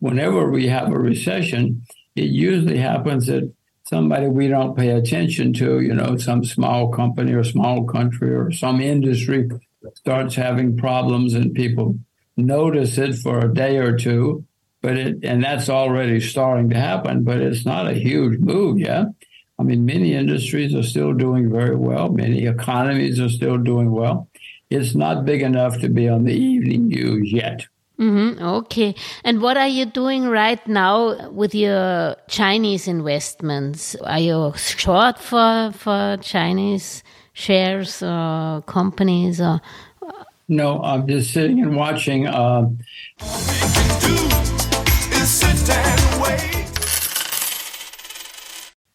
Whenever 0.00 0.50
we 0.50 0.68
have 0.68 0.92
a 0.92 0.98
recession, 0.98 1.82
it 2.14 2.26
usually 2.26 2.76
happens 2.76 3.26
that 3.26 3.50
somebody 3.84 4.28
we 4.28 4.48
don't 4.48 4.76
pay 4.76 4.90
attention 4.90 5.54
to, 5.54 5.80
you 5.80 5.94
know, 5.94 6.16
some 6.18 6.44
small 6.44 6.88
company 6.88 7.32
or 7.32 7.42
small 7.42 7.84
country 7.84 8.34
or 8.34 8.50
some 8.52 8.80
industry 8.80 9.48
starts 9.94 10.34
having 10.34 10.76
problems 10.76 11.34
and 11.34 11.54
people 11.54 11.98
notice 12.36 12.98
it 12.98 13.14
for 13.16 13.38
a 13.40 13.52
day 13.52 13.78
or 13.78 13.96
two 13.96 14.44
but 14.82 14.96
it 14.96 15.24
and 15.24 15.42
that's 15.42 15.68
already 15.68 16.20
starting 16.20 16.68
to 16.70 16.76
happen, 16.76 17.22
but 17.22 17.40
it's 17.40 17.64
not 17.64 17.86
a 17.86 17.94
huge 17.94 18.38
move 18.38 18.78
yet. 18.78 19.06
I 19.58 19.62
mean, 19.62 19.86
many 19.86 20.12
industries 20.14 20.74
are 20.74 20.82
still 20.82 21.12
doing 21.12 21.50
very 21.50 21.76
well. 21.76 22.08
Many 22.10 22.46
economies 22.46 23.20
are 23.20 23.28
still 23.28 23.58
doing 23.58 23.92
well. 23.92 24.28
It's 24.70 24.94
not 24.94 25.24
big 25.24 25.42
enough 25.42 25.78
to 25.80 25.88
be 25.88 26.08
on 26.08 26.24
the 26.24 26.34
evening 26.34 26.88
news 26.88 27.32
yet. 27.32 27.66
Mm-hmm. 28.00 28.42
Okay. 28.42 28.94
And 29.22 29.40
what 29.40 29.56
are 29.56 29.68
you 29.68 29.84
doing 29.86 30.26
right 30.26 30.66
now 30.66 31.30
with 31.30 31.54
your 31.54 32.16
Chinese 32.26 32.88
investments? 32.88 33.94
Are 33.96 34.18
you 34.18 34.52
short 34.56 35.18
for 35.20 35.70
for 35.72 36.16
Chinese 36.20 37.04
shares 37.32 38.02
or 38.02 38.62
companies 38.62 39.40
or? 39.40 39.60
No, 40.48 40.82
I'm 40.82 41.06
just 41.06 41.32
sitting 41.32 41.60
and 41.60 41.76
watching. 41.76 42.26
Uh, 42.26 42.68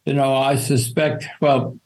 you 0.08 0.14
know, 0.14 0.34
I 0.34 0.56
suspect. 0.56 1.26
Well, 1.40 1.78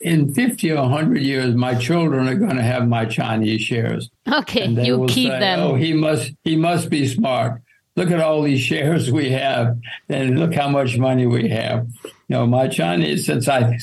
in 0.00 0.32
50 0.32 0.72
or 0.72 0.82
100 0.82 1.20
years, 1.20 1.54
my 1.54 1.74
children 1.74 2.26
are 2.26 2.34
going 2.34 2.56
to 2.56 2.62
have 2.62 2.88
my 2.88 3.04
Chinese 3.04 3.60
shares. 3.60 4.10
Okay, 4.26 4.66
you 4.66 5.04
keep 5.08 5.30
say, 5.30 5.40
them. 5.40 5.60
Oh, 5.60 5.74
he 5.74 5.92
must, 5.92 6.32
he 6.42 6.56
must 6.56 6.88
be 6.88 7.06
smart. 7.06 7.60
Look 7.94 8.10
at 8.10 8.20
all 8.20 8.42
these 8.42 8.60
shares 8.60 9.10
we 9.10 9.30
have, 9.30 9.78
and 10.08 10.38
look 10.38 10.54
how 10.54 10.68
much 10.68 10.96
money 10.98 11.26
we 11.26 11.48
have. 11.48 11.88
You 12.04 12.12
know, 12.28 12.46
my 12.46 12.68
Chinese, 12.68 13.26
since 13.26 13.48
I, 13.48 13.78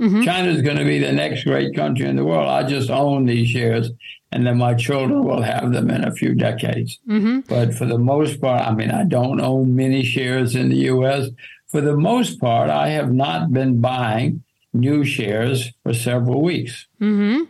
mm-hmm. 0.00 0.22
China 0.22 0.48
is 0.48 0.62
going 0.62 0.76
to 0.76 0.84
be 0.84 0.98
the 0.98 1.12
next 1.12 1.44
great 1.44 1.74
country 1.74 2.06
in 2.06 2.16
the 2.16 2.24
world, 2.24 2.48
I 2.48 2.68
just 2.68 2.90
own 2.90 3.26
these 3.26 3.48
shares, 3.48 3.90
and 4.32 4.46
then 4.46 4.58
my 4.58 4.74
children 4.74 5.24
will 5.24 5.42
have 5.42 5.72
them 5.72 5.90
in 5.90 6.04
a 6.04 6.12
few 6.12 6.34
decades. 6.34 6.98
Mm-hmm. 7.08 7.40
But 7.48 7.74
for 7.74 7.86
the 7.86 7.98
most 7.98 8.40
part, 8.40 8.62
I 8.62 8.74
mean, 8.74 8.90
I 8.90 9.04
don't 9.04 9.40
own 9.40 9.76
many 9.76 10.04
shares 10.04 10.56
in 10.56 10.70
the 10.70 10.76
U.S. 10.92 11.28
For 11.68 11.80
the 11.80 11.96
most 11.96 12.40
part, 12.40 12.70
I 12.70 12.88
have 12.90 13.12
not 13.12 13.52
been 13.52 13.80
buying 13.80 14.42
new 14.72 15.04
shares 15.04 15.72
for 15.82 15.94
several 15.94 16.42
weeks. 16.42 16.86
Mm-hmm. 17.00 17.44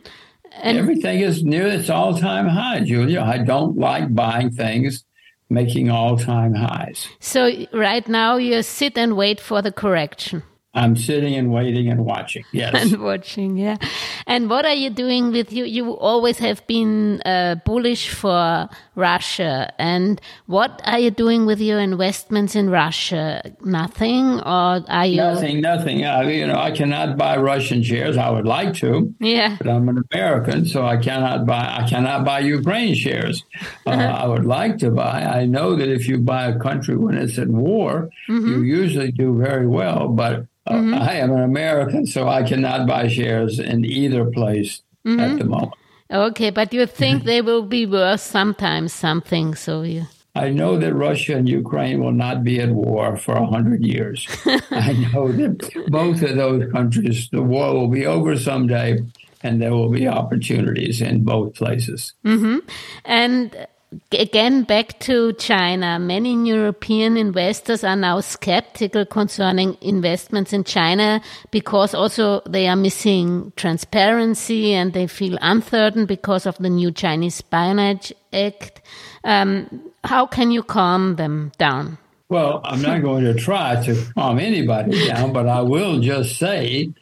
And 0.62 0.78
Everything 0.78 1.20
is 1.20 1.42
near 1.42 1.66
its 1.66 1.90
all 1.90 2.16
time 2.16 2.46
high, 2.46 2.80
Julia. 2.80 3.22
I 3.22 3.38
don't 3.38 3.76
like 3.76 4.14
buying 4.14 4.50
things 4.50 5.04
making 5.50 5.90
all 5.90 6.16
time 6.16 6.54
highs. 6.54 7.08
So, 7.20 7.50
right 7.72 8.06
now, 8.08 8.36
you 8.36 8.62
sit 8.62 8.96
and 8.96 9.16
wait 9.16 9.40
for 9.40 9.62
the 9.62 9.72
correction. 9.72 10.42
I'm 10.74 10.96
sitting 10.96 11.34
and 11.34 11.52
waiting 11.52 11.88
and 11.88 12.04
watching. 12.04 12.44
Yes. 12.54 12.92
And 12.92 13.02
watching, 13.02 13.56
yeah. 13.56 13.78
And 14.26 14.48
what 14.48 14.64
are 14.64 14.74
you 14.74 14.88
doing 14.88 15.32
with 15.32 15.52
you? 15.52 15.64
You 15.64 15.96
always 15.96 16.38
have 16.38 16.64
been 16.68 17.20
uh, 17.22 17.56
bullish 17.64 18.10
for 18.10 18.68
Russia. 18.94 19.72
And 19.78 20.20
what 20.46 20.80
are 20.84 21.00
you 21.00 21.10
doing 21.10 21.46
with 21.46 21.60
your 21.60 21.80
investments 21.80 22.54
in 22.54 22.70
Russia? 22.70 23.42
Nothing, 23.60 24.40
or 24.40 24.84
are 24.86 25.06
you? 25.06 25.16
Nothing, 25.16 25.60
nothing. 25.60 26.04
I, 26.04 26.30
you 26.30 26.46
know, 26.46 26.56
I 26.56 26.70
cannot 26.70 27.16
buy 27.16 27.36
Russian 27.36 27.82
shares. 27.82 28.16
I 28.16 28.30
would 28.30 28.46
like 28.46 28.74
to. 28.74 29.12
Yeah. 29.18 29.56
But 29.58 29.68
I'm 29.68 29.88
an 29.88 30.04
American, 30.12 30.64
so 30.64 30.86
I 30.86 30.96
cannot 30.96 31.44
buy. 31.44 31.80
I 31.80 31.88
cannot 31.88 32.24
buy 32.24 32.40
Ukraine 32.40 32.94
shares. 32.94 33.44
Uh, 33.86 33.90
I 33.90 34.26
would 34.26 34.46
like 34.46 34.78
to 34.78 34.90
buy. 34.90 35.22
I 35.24 35.44
know 35.44 35.76
that 35.76 35.88
if 35.88 36.08
you 36.08 36.18
buy 36.18 36.46
a 36.46 36.58
country 36.58 36.96
when 36.96 37.16
it's 37.16 37.38
at 37.38 37.48
war, 37.48 38.08
mm-hmm. 38.28 38.48
you 38.48 38.62
usually 38.62 39.12
do 39.12 39.36
very 39.36 39.66
well, 39.66 40.08
but 40.08 40.46
Mm-hmm. 40.68 40.94
I 40.94 41.14
am 41.14 41.32
an 41.32 41.42
American, 41.42 42.06
so 42.06 42.28
I 42.28 42.42
cannot 42.42 42.86
buy 42.86 43.08
shares 43.08 43.58
in 43.58 43.84
either 43.84 44.24
place 44.24 44.82
mm-hmm. 45.04 45.20
at 45.20 45.38
the 45.38 45.44
moment. 45.44 45.74
Okay, 46.10 46.50
but 46.50 46.72
you 46.72 46.86
think 46.86 47.24
they 47.24 47.42
will 47.42 47.62
be 47.62 47.86
worth 47.86 48.20
sometimes 48.20 48.92
something, 48.92 49.54
so 49.54 49.82
you. 49.82 50.06
I 50.36 50.48
know 50.50 50.76
that 50.78 50.94
Russia 50.94 51.36
and 51.36 51.48
Ukraine 51.48 52.02
will 52.02 52.12
not 52.12 52.42
be 52.42 52.60
at 52.60 52.70
war 52.70 53.16
for 53.16 53.36
a 53.36 53.46
hundred 53.46 53.84
years. 53.84 54.26
I 54.70 54.92
know 54.92 55.30
that 55.30 55.70
both 55.88 56.22
of 56.22 56.36
those 56.36 56.72
countries, 56.72 57.28
the 57.30 57.42
war 57.42 57.72
will 57.72 57.88
be 57.88 58.04
over 58.04 58.36
someday, 58.36 58.98
and 59.44 59.62
there 59.62 59.72
will 59.72 59.90
be 59.90 60.08
opportunities 60.08 61.00
in 61.00 61.22
both 61.22 61.54
places. 61.54 62.14
Mm-hmm. 62.24 62.58
And 63.04 63.66
again 64.12 64.64
back 64.64 64.98
to 65.00 65.32
China. 65.34 65.98
Many 65.98 66.34
European 66.46 67.16
investors 67.16 67.84
are 67.84 67.96
now 67.96 68.20
skeptical 68.20 69.04
concerning 69.04 69.76
investments 69.80 70.52
in 70.52 70.64
China 70.64 71.20
because 71.50 71.94
also 71.94 72.40
they 72.46 72.68
are 72.68 72.76
missing 72.76 73.52
transparency 73.56 74.72
and 74.72 74.92
they 74.92 75.06
feel 75.06 75.38
uncertain 75.40 76.06
because 76.06 76.46
of 76.46 76.56
the 76.58 76.70
new 76.70 76.90
Chinese 76.90 77.40
Espionage 77.40 78.12
Act. 78.32 78.82
Um, 79.24 79.90
how 80.04 80.26
can 80.26 80.50
you 80.50 80.62
calm 80.62 81.16
them 81.16 81.52
down? 81.58 81.98
Well, 82.28 82.60
I'm 82.64 82.82
not 82.82 83.02
going 83.02 83.24
to 83.24 83.34
try 83.34 83.82
to 83.84 84.04
calm 84.14 84.38
anybody 84.38 85.06
down, 85.08 85.32
but 85.32 85.46
I 85.46 85.60
will 85.60 86.00
just 86.00 86.38
say 86.38 86.92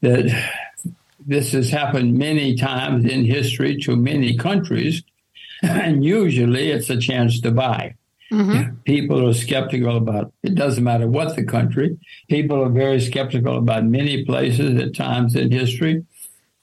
that 0.00 0.26
this 1.26 1.52
has 1.52 1.70
happened 1.70 2.18
many 2.18 2.54
times 2.56 3.04
in 3.04 3.24
history 3.24 3.76
to 3.82 3.96
many 3.96 4.36
countries 4.36 5.02
and 5.70 6.04
usually 6.04 6.70
it's 6.70 6.90
a 6.90 6.98
chance 6.98 7.40
to 7.40 7.50
buy. 7.50 7.94
Mm-hmm. 8.32 8.76
People 8.84 9.28
are 9.28 9.34
skeptical 9.34 9.96
about 9.96 10.32
it 10.42 10.54
doesn't 10.54 10.82
matter 10.82 11.06
what 11.06 11.36
the 11.36 11.44
country. 11.44 11.98
People 12.28 12.62
are 12.62 12.68
very 12.68 13.00
skeptical 13.00 13.58
about 13.58 13.84
many 13.84 14.24
places 14.24 14.80
at 14.80 14.94
times 14.94 15.36
in 15.36 15.52
history. 15.52 16.04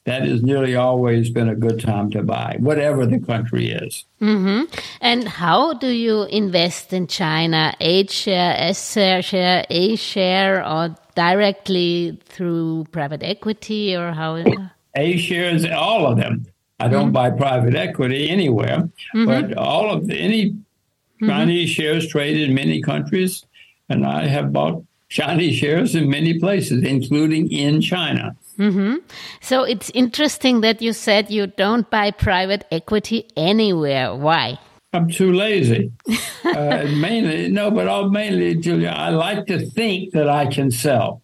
That 0.06 0.24
has 0.24 0.42
nearly 0.42 0.76
always 0.76 1.30
been 1.30 1.48
a 1.48 1.56
good 1.56 1.80
time 1.80 2.10
to 2.12 2.24
buy, 2.24 2.58
whatever 2.60 3.06
the 3.06 3.20
country 3.20 3.70
is. 3.70 4.04
Mm-hmm. 4.20 4.64
And 5.00 5.28
how 5.28 5.74
do 5.74 5.88
you 5.88 6.24
invest 6.24 6.92
in 6.92 7.06
China? 7.06 7.76
H 7.80 8.10
share, 8.10 8.56
S 8.58 8.94
share, 8.94 9.64
A 9.70 9.96
share, 9.96 10.68
or 10.68 10.96
directly 11.14 12.20
through 12.26 12.88
private 12.92 13.22
equity, 13.22 13.96
or 13.96 14.12
how? 14.12 14.44
A 14.96 15.18
shares, 15.18 15.66
all 15.66 16.08
of 16.08 16.18
them. 16.18 16.48
I 16.82 16.88
don't 16.88 17.14
mm-hmm. 17.14 17.14
buy 17.14 17.30
private 17.30 17.76
equity 17.76 18.30
anywhere, 18.30 18.90
mm-hmm. 19.14 19.26
but 19.26 19.56
all 19.58 19.92
of 19.92 20.08
the, 20.08 20.16
any 20.16 20.52
mm-hmm. 20.52 21.28
Chinese 21.28 21.70
shares 21.70 22.08
traded 22.08 22.50
in 22.50 22.56
many 22.56 22.82
countries, 22.82 23.46
and 23.88 24.06
I 24.06 24.26
have 24.26 24.52
bought 24.52 24.84
Chinese 25.08 25.58
shares 25.58 25.94
in 25.94 26.10
many 26.10 26.40
places, 26.40 26.84
including 26.84 27.52
in 27.52 27.82
China. 27.82 28.36
Mm-hmm. 28.58 28.96
So 29.42 29.64
it's 29.64 29.92
interesting 29.92 30.62
that 30.62 30.82
you 30.82 30.94
said 30.94 31.30
you 31.30 31.48
don't 31.48 31.88
buy 31.90 32.10
private 32.12 32.66
equity 32.72 33.28
anywhere. 33.38 34.16
Why? 34.16 34.58
I'm 34.94 35.10
too 35.10 35.34
lazy. 35.34 35.92
uh, 36.44 36.88
mainly, 36.98 37.50
no, 37.50 37.70
but 37.70 37.88
all 37.88 38.10
mainly, 38.10 38.56
Julia, 38.56 38.90
I 38.90 39.10
like 39.10 39.46
to 39.48 39.60
think 39.70 40.14
that 40.14 40.30
I 40.30 40.48
can 40.48 40.72
sell. 40.72 41.22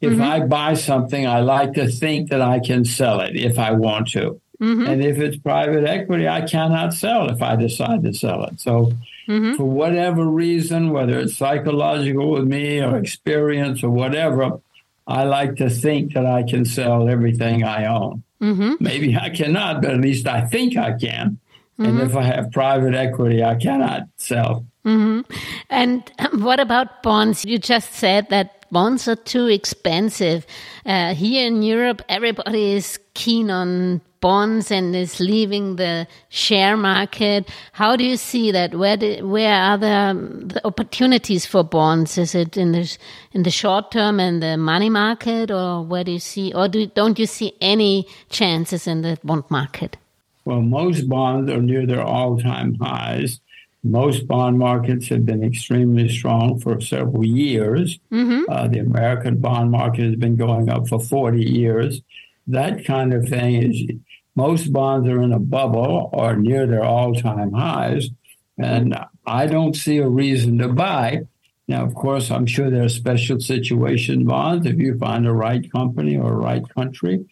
If 0.00 0.12
mm-hmm. 0.12 0.22
I 0.22 0.40
buy 0.40 0.74
something, 0.74 1.26
I 1.26 1.40
like 1.40 1.74
to 1.74 1.88
think 1.88 2.30
that 2.30 2.40
I 2.40 2.60
can 2.60 2.84
sell 2.84 3.20
it 3.20 3.36
if 3.36 3.58
I 3.58 3.72
want 3.72 4.08
to. 4.12 4.40
Mm-hmm. 4.60 4.86
And 4.86 5.02
if 5.02 5.18
it's 5.18 5.38
private 5.38 5.84
equity, 5.84 6.28
I 6.28 6.42
cannot 6.42 6.92
sell 6.92 7.30
if 7.30 7.40
I 7.40 7.56
decide 7.56 8.02
to 8.04 8.12
sell 8.12 8.44
it. 8.44 8.60
So, 8.60 8.92
mm-hmm. 9.26 9.54
for 9.54 9.64
whatever 9.64 10.24
reason, 10.26 10.90
whether 10.90 11.18
it's 11.18 11.36
psychological 11.36 12.30
with 12.30 12.44
me 12.44 12.82
or 12.82 12.98
experience 12.98 13.82
or 13.82 13.90
whatever, 13.90 14.60
I 15.06 15.24
like 15.24 15.56
to 15.56 15.70
think 15.70 16.12
that 16.12 16.26
I 16.26 16.42
can 16.42 16.64
sell 16.64 17.08
everything 17.08 17.64
I 17.64 17.86
own. 17.86 18.22
Mm-hmm. 18.42 18.74
Maybe 18.80 19.16
I 19.16 19.30
cannot, 19.30 19.82
but 19.82 19.92
at 19.92 20.00
least 20.00 20.26
I 20.26 20.42
think 20.42 20.76
I 20.76 20.92
can. 20.92 21.38
And 21.78 21.98
mm-hmm. 21.98 22.10
if 22.10 22.16
I 22.16 22.24
have 22.24 22.52
private 22.52 22.94
equity, 22.94 23.42
I 23.42 23.54
cannot 23.54 24.08
sell. 24.16 24.66
Mm-hmm. 24.84 25.32
And 25.70 26.12
what 26.42 26.60
about 26.60 27.02
bonds? 27.02 27.44
You 27.44 27.58
just 27.58 27.94
said 27.94 28.28
that 28.28 28.59
bonds 28.70 29.08
are 29.08 29.16
too 29.16 29.46
expensive. 29.46 30.46
Uh, 30.86 31.14
here 31.14 31.46
in 31.46 31.62
Europe, 31.62 32.02
everybody 32.08 32.72
is 32.72 32.98
keen 33.14 33.50
on 33.50 34.00
bonds 34.20 34.70
and 34.70 34.94
is 34.94 35.18
leaving 35.18 35.76
the 35.76 36.06
share 36.28 36.76
market. 36.76 37.48
How 37.72 37.96
do 37.96 38.04
you 38.04 38.16
see 38.16 38.50
that? 38.52 38.74
Where 38.74 38.96
do, 38.96 39.26
where 39.26 39.54
are 39.54 39.78
the, 39.78 40.46
the, 40.54 40.66
opportunities 40.66 41.46
for 41.46 41.64
bonds? 41.64 42.18
Is 42.18 42.34
it 42.34 42.56
in 42.56 42.72
the 42.72 42.98
in 43.32 43.42
the 43.42 43.50
short 43.50 43.90
term 43.90 44.20
and 44.20 44.42
the 44.42 44.56
money 44.56 44.90
market, 44.90 45.50
or 45.50 45.82
where 45.82 46.04
do 46.04 46.12
you 46.12 46.18
see, 46.18 46.52
or 46.52 46.68
do, 46.68 46.86
don't 46.86 47.18
you 47.18 47.26
see 47.26 47.54
any 47.60 48.06
chances 48.28 48.86
in 48.86 49.02
the 49.02 49.18
bond 49.24 49.44
market? 49.50 49.96
Well, 50.44 50.60
most 50.62 51.08
bonds 51.08 51.50
are 51.50 51.60
near 51.60 51.86
their 51.86 52.02
all-time 52.02 52.74
highs. 52.74 53.40
Most 53.82 54.26
bond 54.26 54.58
markets 54.58 55.08
have 55.08 55.24
been 55.24 55.42
extremely 55.42 56.08
strong 56.08 56.60
for 56.60 56.80
several 56.80 57.24
years. 57.24 57.98
Mm-hmm. 58.12 58.42
Uh, 58.50 58.68
the 58.68 58.80
American 58.80 59.38
bond 59.38 59.70
market 59.70 60.04
has 60.04 60.16
been 60.16 60.36
going 60.36 60.68
up 60.68 60.88
for 60.88 61.00
40 61.00 61.42
years. 61.42 62.02
That 62.46 62.84
kind 62.84 63.14
of 63.14 63.28
thing 63.28 63.54
is 63.54 63.90
most 64.36 64.72
bonds 64.72 65.08
are 65.08 65.22
in 65.22 65.32
a 65.32 65.38
bubble 65.38 66.10
or 66.12 66.36
near 66.36 66.66
their 66.66 66.84
all 66.84 67.14
time 67.14 67.52
highs. 67.52 68.10
And 68.58 68.98
I 69.26 69.46
don't 69.46 69.74
see 69.74 69.98
a 69.98 70.08
reason 70.08 70.58
to 70.58 70.68
buy. 70.68 71.22
Now, 71.66 71.84
of 71.84 71.94
course, 71.94 72.30
I'm 72.30 72.46
sure 72.46 72.68
there 72.68 72.84
are 72.84 72.88
special 72.88 73.40
situation 73.40 74.26
bonds. 74.26 74.66
If 74.66 74.78
you 74.78 74.98
find 74.98 75.26
a 75.26 75.32
right 75.32 75.70
company 75.72 76.18
or 76.18 76.32
a 76.32 76.36
right 76.36 76.68
country, 76.74 77.24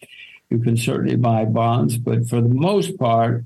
you 0.49 0.61
can 0.61 0.77
certainly 0.77 1.17
buy 1.17 1.45
bonds. 1.45 1.99
But 1.99 2.29
for 2.29 2.41
the 2.41 2.49
most 2.49 2.99
part, 2.99 3.45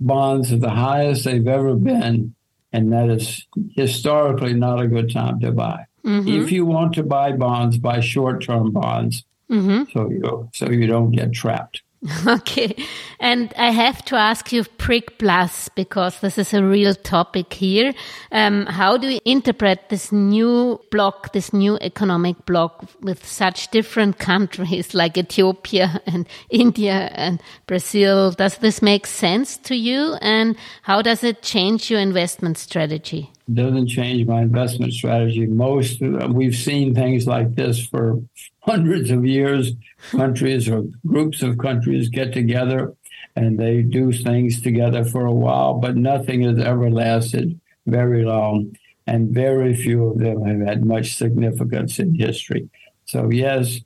bonds 0.00 0.52
are 0.52 0.58
the 0.58 0.70
highest 0.70 1.24
they've 1.24 1.46
ever 1.46 1.74
been. 1.74 2.34
And 2.72 2.92
that 2.92 3.08
is 3.08 3.46
historically 3.74 4.54
not 4.54 4.80
a 4.80 4.86
good 4.86 5.10
time 5.12 5.40
to 5.40 5.52
buy. 5.52 5.86
Mm-hmm. 6.04 6.28
If 6.28 6.52
you 6.52 6.66
want 6.66 6.94
to 6.94 7.02
buy 7.02 7.32
bonds, 7.32 7.78
buy 7.78 8.00
short-term 8.00 8.72
bonds, 8.72 9.24
mm-hmm. 9.50 9.84
so 9.92 10.10
you 10.10 10.48
so 10.54 10.70
you 10.70 10.86
don't 10.86 11.10
get 11.10 11.32
trapped. 11.32 11.82
Okay. 12.26 12.74
And 13.20 13.52
I 13.56 13.70
have 13.70 14.04
to 14.06 14.16
ask 14.16 14.52
you 14.52 14.62
BRICS 14.62 15.18
Plus 15.18 15.68
because 15.70 16.20
this 16.20 16.38
is 16.38 16.54
a 16.54 16.62
real 16.62 16.94
topic 16.94 17.52
here. 17.52 17.92
Um, 18.30 18.66
how 18.66 18.96
do 18.96 19.08
you 19.08 19.20
interpret 19.24 19.88
this 19.88 20.12
new 20.12 20.80
block, 20.90 21.32
this 21.32 21.52
new 21.52 21.76
economic 21.80 22.46
block 22.46 22.84
with 23.00 23.26
such 23.26 23.68
different 23.70 24.18
countries 24.30 24.94
like 24.94 25.18
Ethiopia 25.18 26.00
and 26.06 26.28
India 26.50 27.10
and 27.14 27.42
Brazil? 27.66 28.30
Does 28.30 28.58
this 28.58 28.80
make 28.80 29.06
sense 29.06 29.56
to 29.58 29.74
you? 29.74 30.14
And 30.20 30.56
how 30.82 31.02
does 31.02 31.24
it 31.24 31.42
change 31.42 31.90
your 31.90 32.00
investment 32.00 32.58
strategy? 32.58 33.32
Doesn't 33.52 33.88
change 33.88 34.26
my 34.26 34.42
investment 34.42 34.92
strategy. 34.92 35.46
Most 35.46 36.00
we've 36.00 36.56
seen 36.56 36.94
things 36.94 37.26
like 37.26 37.54
this 37.54 37.84
for 37.84 38.20
hundreds 38.60 39.10
of 39.10 39.24
years. 39.24 39.72
Countries 40.10 40.68
or 40.68 40.84
groups 41.06 41.42
of 41.42 41.58
countries 41.58 42.08
get 42.08 42.32
together 42.32 42.94
and 43.38 43.58
they 43.58 43.82
do 43.82 44.12
things 44.12 44.60
together 44.60 45.04
for 45.04 45.24
a 45.26 45.32
while, 45.32 45.74
but 45.74 45.96
nothing 45.96 46.42
has 46.42 46.58
ever 46.58 46.90
lasted 46.90 47.58
very 47.86 48.24
long, 48.24 48.76
and 49.06 49.30
very 49.30 49.74
few 49.74 50.08
of 50.08 50.18
them 50.18 50.44
have 50.44 50.60
had 50.66 50.84
much 50.84 51.14
significance 51.14 51.98
in 51.98 52.14
history. 52.14 52.68
So 53.06 53.30
yes, 53.30 53.80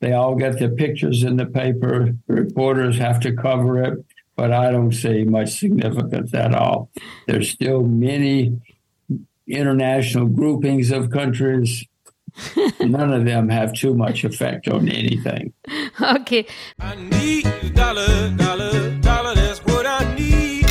they 0.00 0.12
all 0.12 0.34
get 0.34 0.58
their 0.58 0.70
pictures 0.70 1.22
in 1.22 1.36
the 1.36 1.46
paper. 1.46 2.14
Reporters 2.26 2.98
have 2.98 3.20
to 3.20 3.32
cover 3.32 3.82
it, 3.82 4.04
but 4.36 4.52
I 4.52 4.70
don't 4.70 4.92
see 4.92 5.24
much 5.24 5.58
significance 5.58 6.34
at 6.34 6.54
all. 6.54 6.90
There's 7.26 7.50
still 7.50 7.82
many 7.82 8.60
international 9.52 10.26
groupings 10.26 10.90
of 10.90 11.10
countries. 11.10 11.84
None 12.80 13.12
of 13.12 13.24
them 13.24 13.48
have 13.48 13.72
too 13.74 13.94
much 13.94 14.24
effect 14.24 14.68
on 14.68 14.88
anything. 14.88 15.52
Okay. 16.00 16.46
I 16.78 16.94
need 16.94 17.74
dollar, 17.74 18.30
dollar, 18.36 18.98
dollar, 19.00 19.34
that's 19.34 19.58
what 19.64 19.84
I 19.86 20.14
need. 20.14 20.66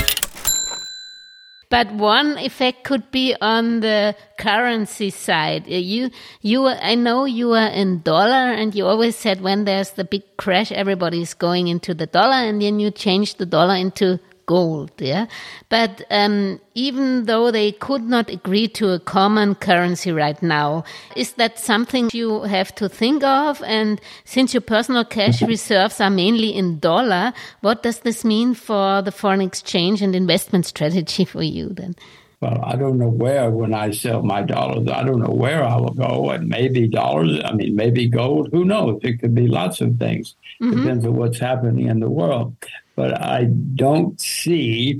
But 1.70 1.94
one 1.94 2.38
effect 2.40 2.84
could 2.84 3.12
be 3.12 3.36
on 3.40 3.82
the 3.82 4.16
currency 4.40 5.12
side. 5.12 5.68
Uh, 5.68 5.76
You, 5.76 6.10
you, 6.42 6.68
I 6.68 6.96
know 6.96 7.26
you 7.26 7.54
are 7.54 7.68
in 7.70 8.02
dollar 8.02 8.52
and 8.54 8.74
you 8.74 8.88
always 8.88 9.16
said 9.16 9.42
when 9.42 9.66
there's 9.66 9.92
the 9.92 10.04
big 10.04 10.24
crash, 10.38 10.72
everybody's 10.72 11.36
going 11.36 11.68
into 11.68 11.94
the 11.94 12.08
dollar 12.08 12.42
and 12.42 12.60
then 12.60 12.80
you 12.80 12.90
change 12.90 13.36
the 13.36 13.46
dollar 13.46 13.76
into 13.76 14.20
gold. 14.50 14.92
Yeah. 14.98 15.26
But, 15.70 15.94
um, 16.10 16.60
even 16.74 17.26
though 17.26 17.52
they 17.52 17.72
could 17.72 18.06
not 18.16 18.30
agree 18.30 18.68
to 18.80 18.86
a 18.98 19.00
common 19.00 19.54
currency 19.54 20.12
right 20.12 20.42
now, 20.42 20.84
is 21.16 21.34
that 21.34 21.60
something 21.60 22.10
you 22.14 22.42
have 22.44 22.74
to 22.82 22.90
think 22.90 23.24
of? 23.24 23.62
And 23.64 24.02
since 24.26 24.54
your 24.56 24.66
personal 24.76 25.06
cash 25.06 25.42
reserves 25.54 26.02
are 26.02 26.10
mainly 26.10 26.50
in 26.50 26.80
dollar, 26.80 27.34
what 27.62 27.84
does 27.84 28.00
this 28.00 28.26
mean 28.26 28.56
for 28.56 29.04
the 29.04 29.12
foreign 29.12 29.42
exchange 29.42 30.02
and 30.02 30.16
investment 30.16 30.66
strategy 30.66 31.26
for 31.26 31.44
you 31.44 31.70
then? 31.70 31.94
Well, 32.42 32.60
I 32.64 32.76
don't 32.78 32.98
know 32.98 33.10
where 33.10 33.52
when 33.52 33.74
I 33.74 33.92
sell 33.92 34.24
my 34.24 34.42
dollars. 34.42 34.88
I 34.88 35.04
don't 35.04 35.20
know 35.20 35.36
where 35.44 35.62
I 35.64 35.76
will 35.76 35.94
go. 35.94 36.30
And 36.32 36.48
maybe 36.48 36.88
dollars. 36.88 37.42
I 37.44 37.52
mean, 37.54 37.76
maybe 37.76 38.08
gold. 38.08 38.50
Who 38.54 38.64
knows? 38.64 39.00
It 39.04 39.20
could 39.20 39.36
be 39.36 39.48
lots 39.48 39.82
of 39.82 39.98
things. 39.98 40.36
Depends 40.62 41.06
on 41.06 41.16
what's 41.16 41.40
happening 41.40 41.88
in 41.88 42.00
the 42.00 42.10
world. 42.10 42.56
But 43.00 43.22
I 43.24 43.46
don't 43.46 44.20
see 44.20 45.00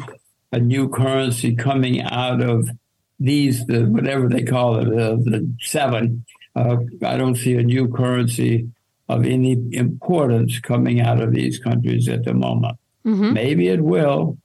a 0.54 0.60
new 0.60 0.88
currency 0.88 1.54
coming 1.54 2.02
out 2.02 2.42
of 2.42 2.70
these, 3.20 3.66
the, 3.66 3.84
whatever 3.88 4.30
they 4.30 4.44
call 4.44 4.78
it, 4.78 4.86
the, 4.86 5.22
the 5.30 5.54
seven. 5.60 6.24
Uh, 6.56 6.78
I 7.04 7.18
don't 7.18 7.36
see 7.36 7.56
a 7.58 7.62
new 7.62 7.90
currency 7.90 8.70
of 9.10 9.26
any 9.26 9.58
importance 9.74 10.60
coming 10.60 11.02
out 11.02 11.20
of 11.20 11.34
these 11.34 11.60
countries 11.60 12.08
at 12.08 12.24
the 12.24 12.34
moment. 12.34 12.78
Mm-hmm. 13.06 13.34
Maybe 13.34 13.68
it 13.68 13.82
will, 13.82 14.38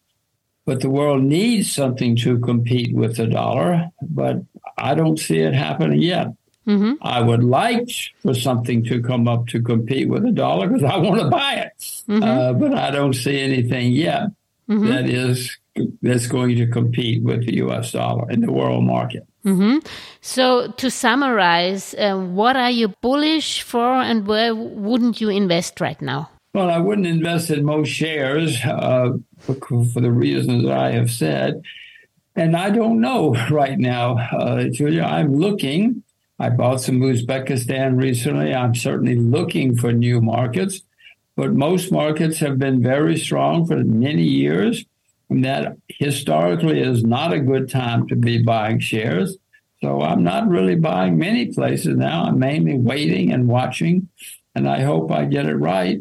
but 0.65 0.81
the 0.81 0.91
world 0.91 1.23
needs 1.23 1.71
something 1.71 2.17
to 2.17 2.41
compete 2.41 2.93
with 2.93 3.19
the 3.19 3.29
dollar, 3.29 3.89
but 4.03 4.43
I 4.77 4.97
don't 4.97 5.17
see 5.17 5.39
it 5.39 5.55
happening 5.55 6.03
yet. 6.03 6.27
Mm-hmm. 6.67 6.95
I 7.03 7.21
would 7.21 7.45
like 7.45 7.89
for 8.21 8.35
something 8.35 8.85
to 8.87 9.03
come 9.03 9.29
up 9.29 9.47
to 9.49 9.63
compete 9.63 10.09
with 10.09 10.25
the 10.25 10.33
dollar 10.33 10.67
because 10.67 10.83
I 10.83 10.97
want 10.97 11.21
to 11.21 11.29
buy 11.29 11.55
it, 11.55 11.94
uh, 12.09 12.53
but 12.53 12.75
I 12.75 12.91
don't 12.91 13.15
see 13.15 13.41
anything 13.41 13.93
yet 13.93 14.29
that 14.69 15.09
is 15.09 15.57
that's 16.03 16.27
going 16.27 16.57
to 16.57 16.67
compete 16.67 17.23
with 17.23 17.47
the 17.47 17.57
U.S. 17.57 17.93
dollar 17.93 18.31
in 18.31 18.41
the 18.41 18.53
world 18.53 18.85
market. 18.85 19.27
So 20.23 20.73
to 20.73 20.91
summarize, 20.91 21.95
uh, 21.95 22.17
what 22.17 22.57
are 22.57 22.71
you 22.71 22.89
bullish 23.03 23.61
for 23.63 24.01
and 24.01 24.27
where 24.27 24.55
wouldn't 24.55 25.21
you 25.21 25.29
invest 25.29 25.81
right 25.81 26.01
now? 26.01 26.31
Well, 26.55 26.71
I 26.71 26.79
wouldn't 26.79 27.07
invest 27.07 27.51
in 27.51 27.65
most 27.65 27.89
shares 27.89 28.59
uh, 28.65 29.11
for, 29.41 29.55
for 29.87 30.01
the 30.01 30.11
reasons 30.11 30.65
that 30.65 30.79
I 30.79 30.93
have 30.93 31.11
said. 31.11 31.61
And 32.37 32.57
I 32.57 32.71
don't 32.71 33.01
know 33.01 33.35
right 33.51 33.79
now, 33.79 34.17
uh, 34.17 34.65
Julia. 34.65 35.03
I'm 35.03 35.35
looking. 35.35 36.05
I 36.39 36.51
bought 36.51 36.81
some 36.81 37.01
Uzbekistan 37.01 38.01
recently. 38.01 38.55
I'm 38.55 38.75
certainly 38.75 39.17
looking 39.17 39.77
for 39.77 39.93
new 39.93 40.21
markets, 40.21 40.81
but 41.37 41.53
most 41.53 41.91
markets 41.91 42.39
have 42.39 42.59
been 42.59 42.83
very 42.83 43.17
strong 43.17 43.67
for 43.67 43.77
many 43.77 44.23
years. 44.23 44.85
And 45.31 45.45
that 45.45 45.77
historically 45.89 46.81
is 46.81 47.03
not 47.03 47.33
a 47.33 47.41
good 47.41 47.71
time 47.71 48.07
to 48.09 48.17
be 48.17 48.43
buying 48.43 48.79
shares. 48.79 49.37
So 49.83 50.01
I'm 50.01 50.23
not 50.23 50.49
really 50.49 50.77
buying 50.77 51.19
many 51.19 51.47
places 51.47 51.97
now. 51.97 52.25
I'm 52.25 52.39
mainly 52.39 52.79
waiting 52.79 53.33
and 53.33 53.49
watching, 53.49 54.09
and 54.55 54.69
I 54.69 54.83
hope 54.83 55.11
I 55.11 55.25
get 55.25 55.47
it 55.47 55.57
right. 55.57 56.01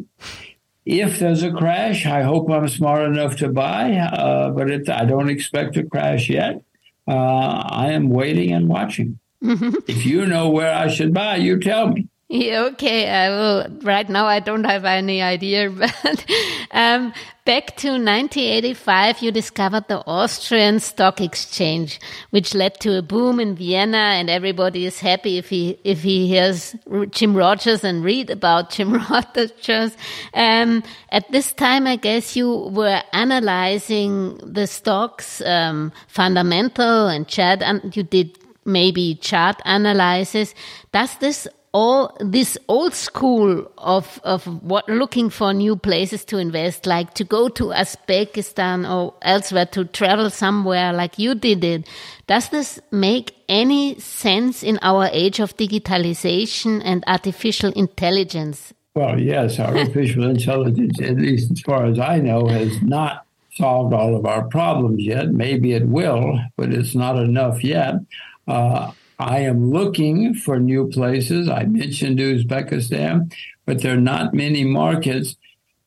If 0.86 1.18
there's 1.18 1.42
a 1.42 1.50
crash, 1.52 2.06
I 2.06 2.22
hope 2.22 2.50
I'm 2.50 2.68
smart 2.68 3.06
enough 3.06 3.36
to 3.36 3.48
buy, 3.48 3.96
uh, 3.96 4.50
but 4.50 4.70
it, 4.70 4.88
I 4.88 5.04
don't 5.04 5.30
expect 5.30 5.76
a 5.76 5.84
crash 5.84 6.28
yet. 6.28 6.62
Uh, 7.06 7.12
I 7.12 7.92
am 7.92 8.08
waiting 8.08 8.52
and 8.52 8.68
watching. 8.68 9.18
if 9.42 10.06
you 10.06 10.24
know 10.26 10.48
where 10.48 10.72
I 10.72 10.88
should 10.88 11.12
buy, 11.12 11.36
you 11.36 11.58
tell 11.60 11.88
me. 11.88 12.08
Yeah, 12.34 12.62
okay, 12.72 13.08
I 13.08 13.28
will. 13.28 13.66
Right 13.82 14.08
now, 14.08 14.26
I 14.26 14.40
don't 14.40 14.64
have 14.64 14.84
any 14.84 15.22
idea, 15.22 15.70
but 15.70 16.26
um, 16.72 17.12
back 17.44 17.76
to 17.76 17.90
1985, 17.90 19.22
you 19.22 19.30
discovered 19.30 19.86
the 19.86 20.04
Austrian 20.04 20.80
Stock 20.80 21.20
Exchange, 21.20 22.00
which 22.30 22.52
led 22.52 22.80
to 22.80 22.98
a 22.98 23.02
boom 23.02 23.38
in 23.38 23.54
Vienna, 23.54 24.18
and 24.18 24.28
everybody 24.28 24.84
is 24.84 24.98
happy 24.98 25.38
if 25.38 25.48
he 25.48 25.78
if 25.84 26.02
he 26.02 26.26
hears 26.26 26.74
Jim 27.10 27.36
Rogers 27.36 27.84
and 27.84 28.02
read 28.02 28.30
about 28.30 28.70
Jim 28.74 28.94
Rogers. 28.94 29.96
Um, 30.34 30.82
at 31.10 31.30
this 31.30 31.52
time, 31.52 31.86
I 31.86 31.94
guess 31.94 32.34
you 32.34 32.50
were 32.50 33.00
analyzing 33.12 34.38
the 34.38 34.66
stocks, 34.66 35.40
um, 35.42 35.92
fundamental 36.08 37.06
and 37.06 37.28
chart, 37.28 37.62
and 37.62 37.96
you 37.96 38.02
did 38.02 38.36
maybe 38.64 39.14
chart 39.14 39.62
analysis. 39.64 40.52
Does 40.90 41.16
this 41.18 41.46
all 41.74 42.16
this 42.20 42.56
old 42.68 42.94
school 42.94 43.68
of 43.78 44.20
of 44.22 44.46
what 44.62 44.88
looking 44.88 45.28
for 45.28 45.52
new 45.52 45.74
places 45.74 46.24
to 46.24 46.38
invest, 46.38 46.86
like 46.86 47.12
to 47.14 47.24
go 47.24 47.48
to 47.48 47.64
Uzbekistan 47.64 48.88
or 48.88 49.12
elsewhere 49.22 49.66
to 49.66 49.84
travel 49.84 50.30
somewhere, 50.30 50.92
like 50.92 51.18
you 51.18 51.34
did 51.34 51.64
it, 51.64 51.88
does 52.28 52.48
this 52.50 52.78
make 52.92 53.34
any 53.48 53.98
sense 53.98 54.62
in 54.62 54.78
our 54.82 55.08
age 55.12 55.40
of 55.40 55.56
digitalization 55.56 56.80
and 56.84 57.02
artificial 57.08 57.72
intelligence? 57.72 58.72
Well, 58.94 59.18
yes, 59.18 59.58
artificial 59.58 60.30
intelligence, 60.30 61.00
at 61.02 61.16
least 61.16 61.50
as 61.50 61.60
far 61.62 61.86
as 61.86 61.98
I 61.98 62.20
know, 62.20 62.46
has 62.46 62.80
not 62.82 63.26
solved 63.56 63.92
all 63.92 64.14
of 64.14 64.26
our 64.26 64.44
problems 64.44 65.02
yet. 65.02 65.32
Maybe 65.32 65.72
it 65.72 65.88
will, 65.88 66.38
but 66.56 66.72
it's 66.72 66.94
not 66.94 67.16
enough 67.16 67.64
yet. 67.64 67.94
Uh, 68.46 68.92
I 69.18 69.40
am 69.40 69.70
looking 69.70 70.34
for 70.34 70.58
new 70.58 70.88
places. 70.88 71.48
I 71.48 71.64
mentioned 71.64 72.18
Uzbekistan, 72.18 73.32
but 73.64 73.82
there 73.82 73.94
are 73.94 74.00
not 74.00 74.34
many 74.34 74.64
markets. 74.64 75.36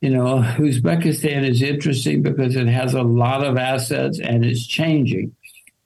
You 0.01 0.11
know, 0.11 0.37
Uzbekistan 0.57 1.47
is 1.47 1.61
interesting 1.61 2.21
because 2.21 2.55
it 2.55 2.67
has 2.67 2.93
a 2.93 3.01
lot 3.01 3.45
of 3.45 3.57
assets 3.57 4.19
and 4.19 4.45
it's 4.45 4.65
changing. 4.65 5.35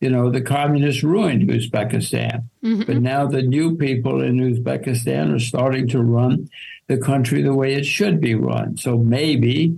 You 0.02 0.10
know, 0.10 0.32
the 0.32 0.42
communists 0.42 1.04
ruined 1.04 1.48
Uzbekistan, 1.50 2.46
mm-hmm. 2.64 2.84
but 2.84 2.98
now 2.98 3.28
the 3.28 3.44
new 3.44 3.78
people 3.78 4.22
in 4.22 4.38
Uzbekistan 4.38 5.36
are 5.36 5.40
starting 5.40 5.88
to 5.90 6.02
run 6.02 6.50
the 6.88 6.98
country 6.98 7.42
the 7.42 7.54
way 7.54 7.74
it 7.74 7.86
should 7.86 8.20
be 8.20 8.36
run. 8.36 8.78
So 8.78 8.98
maybe, 8.98 9.78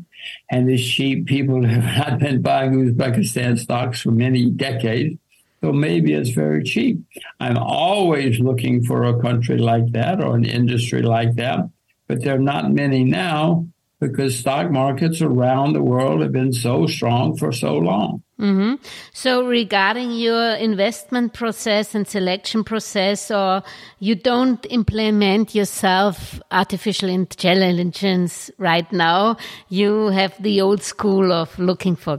and 0.49 0.67
the 0.67 0.78
sheep 0.78 1.28
people 1.28 1.63
have 1.67 2.12
not 2.12 2.19
been 2.19 2.41
buying 2.41 2.73
Uzbekistan 2.73 3.60
stocks 3.60 4.02
for 4.02 4.12
many 4.12 4.49
decades. 4.49 5.17
So 5.63 5.71
maybe 5.71 6.12
it's 6.12 6.32
very 6.32 6.62
cheap. 6.62 6.99
I'm 7.39 7.58
always 7.58 8.38
looking 8.38 8.84
for 8.84 9.06
a 9.06 9.21
country 9.21 9.58
like 9.58 9.93
that 9.93 10.21
or 10.21 10.36
an 10.36 10.43
industry 10.43 11.02
like 11.02 11.36
that, 11.36 11.60
but 12.06 12.21
there 12.21 12.36
are 12.36 12.49
not 12.54 12.73
many 12.73 13.06
now 13.06 13.65
because 14.02 14.38
stock 14.38 14.69
markets 14.69 15.21
around 15.21 15.71
the 15.71 15.82
world 15.82 16.21
have 16.21 16.34
been 16.34 16.52
so 16.52 16.86
strong 16.86 17.38
for 17.38 17.54
so 17.54 17.78
long. 17.78 18.21
hmm 18.38 18.73
So 19.13 19.47
regarding 19.47 20.12
your 20.12 20.56
investment 20.56 21.32
process 21.32 21.95
and 21.95 22.06
selection 22.06 22.65
process, 22.65 23.32
or 23.32 23.63
you 23.99 24.15
don't 24.15 24.65
implement 24.69 25.56
yourself 25.56 26.41
artificial 26.52 27.08
intelligence 27.08 28.52
right 28.58 28.91
now, 28.91 29.38
you 29.69 30.10
have 30.10 30.34
the 30.43 30.60
old 30.60 30.84
school 30.84 31.32
of 31.32 31.58
looking 31.58 31.95
for 31.95 32.17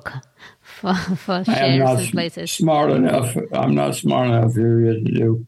for, 0.80 0.94
for 1.16 1.44
shares 1.44 1.90
and 2.00 2.10
places. 2.12 2.52
smart 2.52 2.90
enough. 2.90 3.36
I'm 3.52 3.74
not 3.74 3.94
smart 3.94 4.28
enough 4.28 4.54
here 4.54 4.80
to 4.94 5.00
do 5.00 5.46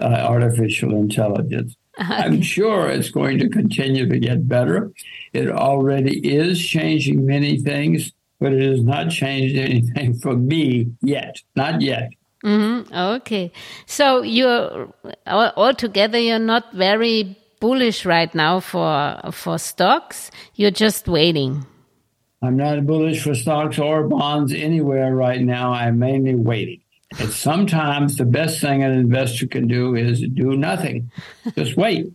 uh, 0.00 0.04
artificial 0.06 0.92
intelligence. 0.96 1.76
I'm 1.98 2.42
sure 2.42 2.88
it's 2.88 3.10
going 3.10 3.38
to 3.38 3.48
continue 3.48 4.08
to 4.08 4.18
get 4.18 4.48
better. 4.48 4.90
It 5.32 5.48
already 5.50 6.18
is 6.34 6.60
changing 6.64 7.24
many 7.26 7.58
things, 7.60 8.12
but 8.40 8.52
it 8.52 8.62
has 8.68 8.82
not 8.82 9.10
changed 9.10 9.56
anything 9.56 10.14
for 10.22 10.34
me 10.36 10.90
yet. 11.02 11.36
Not 11.54 11.80
yet. 11.80 12.10
hmm 12.42 12.82
Okay. 12.92 13.52
So 13.86 14.22
you're 14.22 14.92
al- 15.26 15.52
altogether, 15.56 16.18
you're 16.18 16.38
not 16.40 16.72
very 16.74 17.38
bullish 17.60 18.04
right 18.04 18.34
now 18.34 18.60
for, 18.60 19.20
for 19.32 19.58
stocks. 19.58 20.30
You're 20.56 20.72
just 20.72 21.06
waiting. 21.08 21.64
I'm 22.44 22.56
not 22.56 22.86
bullish 22.86 23.22
for 23.22 23.34
stocks 23.34 23.78
or 23.78 24.06
bonds 24.06 24.52
anywhere 24.52 25.14
right 25.14 25.40
now. 25.40 25.72
I'm 25.72 25.98
mainly 25.98 26.34
waiting. 26.34 26.80
And 27.18 27.30
sometimes 27.30 28.16
the 28.16 28.24
best 28.24 28.60
thing 28.60 28.82
an 28.82 28.92
investor 28.92 29.46
can 29.46 29.68
do 29.68 29.94
is 29.94 30.20
do 30.20 30.56
nothing. 30.56 31.10
Just 31.56 31.76
wait 31.76 32.12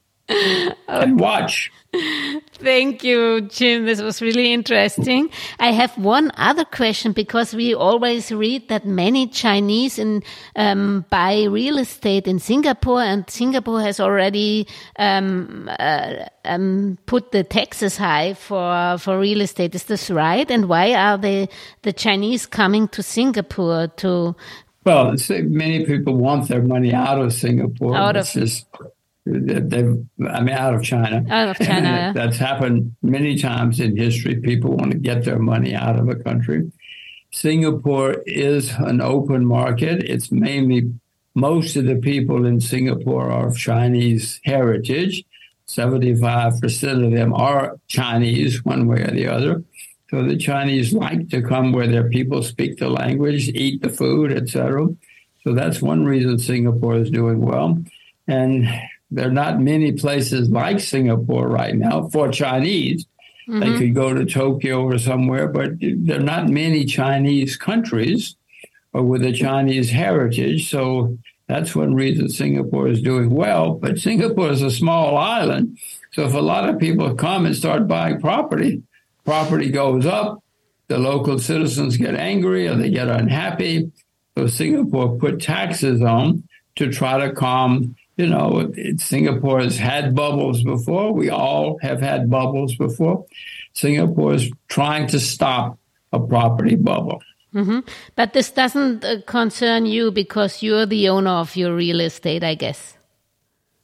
and 0.87 1.19
watch. 1.19 1.71
Thank 2.59 3.05
you, 3.05 3.41
Jim. 3.41 3.85
This 3.85 4.01
was 4.01 4.21
really 4.21 4.51
interesting. 4.51 5.29
I 5.59 5.71
have 5.71 5.97
one 5.97 6.31
other 6.35 6.65
question 6.65 7.13
because 7.13 7.53
we 7.53 7.73
always 7.73 8.33
read 8.33 8.67
that 8.67 8.85
many 8.85 9.27
Chinese 9.27 9.97
in, 9.97 10.23
um, 10.57 11.05
buy 11.09 11.43
real 11.43 11.77
estate 11.77 12.27
in 12.27 12.39
Singapore, 12.39 13.01
and 13.01 13.29
Singapore 13.29 13.81
has 13.81 14.01
already 14.01 14.67
um, 14.97 15.69
uh, 15.79 16.25
um, 16.43 16.97
put 17.05 17.31
the 17.31 17.45
taxes 17.45 17.95
high 17.95 18.33
for 18.33 18.97
for 18.97 19.17
real 19.17 19.39
estate. 19.39 19.73
Is 19.73 19.85
this 19.85 20.11
right? 20.11 20.49
And 20.51 20.67
why 20.67 20.93
are 20.95 21.17
the 21.17 21.47
the 21.83 21.93
Chinese 21.93 22.45
coming 22.45 22.89
to 22.89 23.01
Singapore 23.01 23.87
to? 23.97 24.35
Well, 24.83 25.15
many 25.29 25.85
people 25.85 26.15
want 26.15 26.49
their 26.49 26.61
money 26.63 26.93
out 26.93 27.19
of 27.21 27.31
Singapore. 27.31 27.95
Out 27.95 28.17
of- 28.17 28.27
they've, 29.29 30.05
I 30.27 30.41
mean, 30.41 30.55
out 30.55 30.73
of 30.73 30.83
China. 30.83 31.23
Out 31.29 31.49
of 31.49 31.65
China. 31.65 32.11
That's 32.15 32.37
happened 32.37 32.95
many 33.01 33.37
times 33.37 33.79
in 33.79 33.97
history. 33.97 34.35
People 34.35 34.75
want 34.75 34.91
to 34.91 34.97
get 34.97 35.25
their 35.25 35.39
money 35.39 35.75
out 35.75 35.97
of 35.97 36.09
a 36.09 36.15
country. 36.15 36.71
Singapore 37.31 38.23
is 38.25 38.71
an 38.71 39.01
open 39.01 39.45
market. 39.45 40.03
It's 40.03 40.31
mainly 40.31 40.91
most 41.35 41.75
of 41.75 41.85
the 41.85 41.95
people 41.95 42.45
in 42.45 42.59
Singapore 42.59 43.31
are 43.31 43.47
of 43.47 43.57
Chinese 43.57 44.39
heritage. 44.43 45.23
75% 45.67 47.05
of 47.05 47.11
them 47.11 47.33
are 47.33 47.77
Chinese, 47.87 48.65
one 48.65 48.87
way 48.87 49.01
or 49.01 49.11
the 49.11 49.27
other. 49.27 49.63
So 50.09 50.23
the 50.23 50.37
Chinese 50.37 50.91
like 50.91 51.29
to 51.29 51.43
come 51.43 51.71
where 51.71 51.87
their 51.87 52.09
people 52.09 52.41
speak 52.41 52.77
the 52.77 52.89
language, 52.89 53.49
eat 53.49 53.83
the 53.83 53.89
food, 53.89 54.31
etc. 54.31 54.87
So 55.43 55.53
that's 55.53 55.81
one 55.81 56.05
reason 56.05 56.39
Singapore 56.39 56.95
is 56.95 57.11
doing 57.11 57.41
well. 57.41 57.77
And 58.27 58.67
there 59.11 59.27
are 59.27 59.31
not 59.31 59.59
many 59.59 59.91
places 59.93 60.49
like 60.49 60.79
Singapore 60.79 61.47
right 61.47 61.75
now 61.75 62.09
for 62.09 62.29
Chinese. 62.29 63.05
They 63.47 63.53
mm-hmm. 63.53 63.77
could 63.79 63.95
go 63.95 64.13
to 64.13 64.25
Tokyo 64.25 64.83
or 64.83 64.99
somewhere, 64.99 65.47
but 65.47 65.71
there 65.79 66.19
are 66.19 66.23
not 66.23 66.49
many 66.49 66.85
Chinese 66.85 67.57
countries 67.57 68.35
or 68.93 69.01
with 69.03 69.23
a 69.25 69.31
Chinese 69.31 69.89
heritage. 69.89 70.69
So 70.69 71.17
that's 71.47 71.75
one 71.75 71.95
reason 71.95 72.29
Singapore 72.29 72.87
is 72.87 73.01
doing 73.01 73.31
well. 73.31 73.73
But 73.73 73.97
Singapore 73.97 74.51
is 74.51 74.61
a 74.61 74.69
small 74.69 75.17
island. 75.17 75.79
So 76.11 76.25
if 76.25 76.33
a 76.35 76.39
lot 76.39 76.69
of 76.69 76.79
people 76.79 77.15
come 77.15 77.47
and 77.47 77.55
start 77.55 77.87
buying 77.87 78.21
property, 78.21 78.83
property 79.25 79.71
goes 79.71 80.05
up, 80.05 80.43
the 80.87 80.99
local 80.99 81.39
citizens 81.39 81.97
get 81.97 82.13
angry 82.15 82.67
or 82.67 82.75
they 82.75 82.91
get 82.91 83.07
unhappy. 83.07 83.91
So 84.37 84.45
Singapore 84.45 85.17
put 85.17 85.41
taxes 85.41 86.03
on 86.03 86.47
to 86.75 86.91
try 86.91 87.25
to 87.25 87.33
calm. 87.33 87.95
You 88.19 88.27
know, 88.27 88.69
Singapore 88.97 89.61
has 89.61 89.77
had 89.77 90.13
bubbles 90.13 90.61
before. 90.61 91.13
We 91.13 91.29
all 91.29 91.77
have 91.81 92.01
had 92.01 92.29
bubbles 92.29 92.75
before. 92.75 93.25
Singapore 93.71 94.33
is 94.33 94.51
trying 94.67 95.07
to 95.07 95.21
stop 95.21 95.79
a 96.11 96.19
property 96.19 96.75
bubble. 96.75 97.21
hmm 97.53 97.79
But 98.17 98.33
this 98.33 98.51
doesn't 98.51 99.05
uh, 99.05 99.21
concern 99.25 99.85
you 99.85 100.11
because 100.11 100.61
you're 100.61 100.85
the 100.85 101.07
owner 101.07 101.31
of 101.31 101.55
your 101.55 101.73
real 101.73 102.01
estate, 102.01 102.43
I 102.43 102.55
guess. 102.55 102.97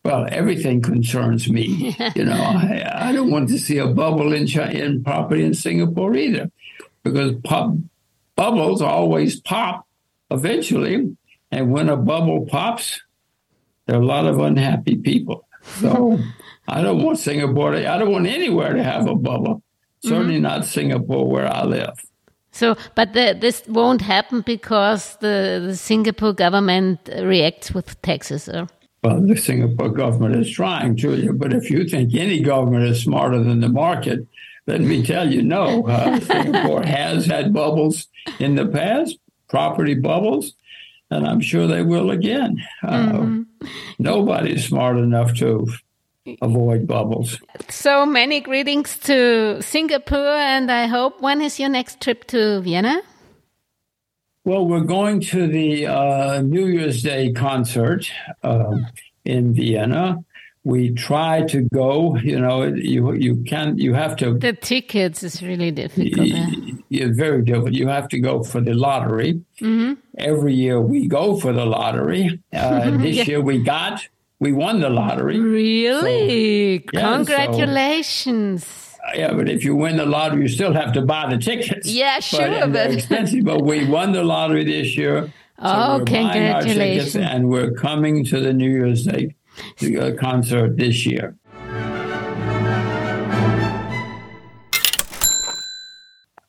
Well, 0.04 0.28
everything 0.30 0.82
concerns 0.82 1.50
me. 1.50 1.96
you 2.16 2.26
know, 2.26 2.34
I, 2.34 3.08
I 3.08 3.12
don't 3.14 3.32
want 3.32 3.48
to 3.50 3.58
see 3.58 3.78
a 3.78 3.88
bubble 3.88 4.34
in 4.34 4.48
in 4.50 5.02
property 5.02 5.46
in 5.46 5.54
Singapore 5.54 6.14
either, 6.14 6.52
because 7.04 7.36
pop, 7.46 7.74
bubbles 8.36 8.82
always 8.82 9.40
pop 9.40 9.88
eventually, 10.30 11.16
and 11.52 11.72
when 11.72 11.88
a 11.88 11.96
bubble 11.96 12.46
pops, 12.48 13.00
there 13.86 13.98
are 13.98 14.02
a 14.02 14.06
lot 14.06 14.26
of 14.26 14.40
unhappy 14.40 14.96
people. 14.96 15.48
So 15.80 16.20
I 16.68 16.82
don't 16.82 17.04
want 17.04 17.20
Singapore. 17.20 17.72
To, 17.72 17.90
I 17.90 17.98
don't 17.98 18.12
want 18.12 18.28
anywhere 18.28 18.74
to 18.74 18.84
have 18.84 19.08
a 19.08 19.16
bubble. 19.16 19.62
Certainly 20.04 20.40
not 20.40 20.66
Singapore, 20.66 21.28
where 21.28 21.52
I 21.52 21.64
live. 21.64 22.00
So, 22.52 22.78
but 22.94 23.14
the, 23.14 23.36
this 23.40 23.64
won't 23.68 24.02
happen 24.02 24.42
because 24.42 25.18
the, 25.18 25.64
the 25.68 25.76
Singapore 25.76 26.32
government 26.32 27.10
reacts 27.22 27.74
with 27.74 28.02
taxes. 28.02 28.48
Or? 28.48 28.68
Well, 29.04 29.20
the 29.22 29.36
Singapore 29.36 29.90
government 29.90 30.36
is 30.36 30.52
trying 30.52 30.96
to 30.98 31.16
you, 31.16 31.34
but 31.34 31.54
if 31.54 31.70
you 31.70 31.88
think 31.88 32.14
any 32.16 32.40
government 32.42 32.86
is 32.86 33.04
smarter 33.04 33.44
than 33.44 33.60
the 33.60 33.70
market, 33.70 34.26
let 34.68 34.82
me 34.82 35.04
tell 35.04 35.32
you, 35.32 35.42
no. 35.42 35.86
Uh, 35.86 36.20
Singapore 36.22 36.84
has 36.84 37.26
had 37.26 37.54
bubbles 37.54 38.08
in 38.40 38.56
the 38.56 38.66
past, 38.66 39.18
property 39.50 39.94
bubbles, 39.94 40.54
and 41.12 41.28
I'm 41.28 41.42
sure 41.42 41.68
they 41.68 41.84
will 41.84 42.12
again. 42.12 42.64
Uh, 42.84 43.42
Nobody's 44.00 44.68
smart 44.68 44.98
enough 44.98 45.34
to 45.36 45.68
avoid 46.42 46.88
bubbles. 46.88 47.40
So 47.70 48.06
many 48.06 48.42
greetings 48.42 48.98
to 49.00 49.62
Singapore, 49.62 50.38
and 50.38 50.72
I 50.72 50.88
hope 50.88 51.22
when 51.22 51.42
is 51.42 51.60
your 51.60 51.70
next 51.70 52.02
trip 52.02 52.26
to 52.28 52.62
Vienna? 52.62 53.02
Well, 54.44 54.66
we're 54.66 54.82
going 54.82 55.22
to 55.22 55.48
the 55.48 55.88
uh, 55.88 56.42
New 56.42 56.68
Year's 56.68 57.02
Day 57.02 57.34
concert 57.34 58.12
um, 58.44 58.86
in 59.24 59.54
Vienna. 59.54 60.24
We 60.66 60.90
try 60.96 61.44
to 61.54 61.62
go. 61.72 62.18
You 62.18 62.40
know, 62.40 62.64
you 62.64 63.14
you 63.14 63.44
can 63.46 63.78
you 63.78 63.94
have 63.94 64.16
to 64.18 64.34
The 64.34 64.54
tickets 64.54 65.22
is 65.24 65.42
really 65.44 65.70
difficult. 65.72 66.28
eh? 66.28 66.72
it's 66.90 67.16
very 67.18 67.44
difficult. 67.44 67.74
You 67.74 67.88
have 67.88 68.08
to 68.10 68.20
go 68.20 68.42
for 68.44 68.60
the 68.62 68.74
lottery. 68.74 69.42
Every 70.18 70.54
year 70.56 70.82
we 70.82 71.08
go 71.08 71.40
for 71.40 71.54
the 71.54 71.66
lottery. 71.66 72.40
Uh, 72.52 72.98
this 72.98 73.28
year 73.28 73.42
we 73.42 73.62
got, 73.62 74.02
we 74.40 74.54
won 74.54 74.80
the 74.80 74.90
lottery. 74.90 75.40
Really? 75.40 76.84
yeah, 76.94 77.18
so- 77.24 77.26
Congratulations. 77.26 78.66
Yeah, 79.14 79.34
but 79.34 79.48
if 79.50 79.64
you 79.64 79.76
win 79.76 79.98
the 79.98 80.06
lottery, 80.06 80.42
you 80.44 80.48
still 80.48 80.74
have 80.74 80.94
to 80.94 81.02
buy 81.04 81.30
the 81.30 81.38
tickets. 81.38 81.88
Yeah, 81.88 82.20
sure, 82.20 82.40
But, 82.50 82.74
but- 82.74 82.92
expensive. 82.98 83.44
But 83.46 83.62
we 83.64 83.86
won 83.88 84.14
the 84.14 84.24
lottery 84.24 84.64
this 84.66 84.98
year. 84.98 85.32
Oh, 85.60 85.70
our 85.70 86.00
tickets 86.00 86.34
congratulations. 86.34 87.16
and 87.16 87.50
we're 87.50 87.72
coming 87.72 88.26
to 88.26 88.40
the 88.42 88.52
New 88.52 88.70
Year's 88.70 89.04
Day 89.06 89.36
concert 90.18 90.78
this 90.78 91.06
year. 91.06 91.36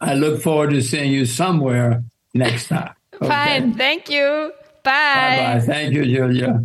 I 0.00 0.14
look 0.14 0.42
forward 0.42 0.70
to 0.70 0.82
seeing 0.82 1.12
you 1.12 1.26
somewhere 1.26 2.04
next 2.34 2.68
time. 2.68 2.94
Okay? 3.14 3.28
Fine. 3.28 3.74
Thank 3.74 4.10
you. 4.10 4.52
Bye 4.84 5.58
bye. 5.58 5.60
Thank 5.64 5.94
you, 5.94 6.04
Julia. 6.04 6.64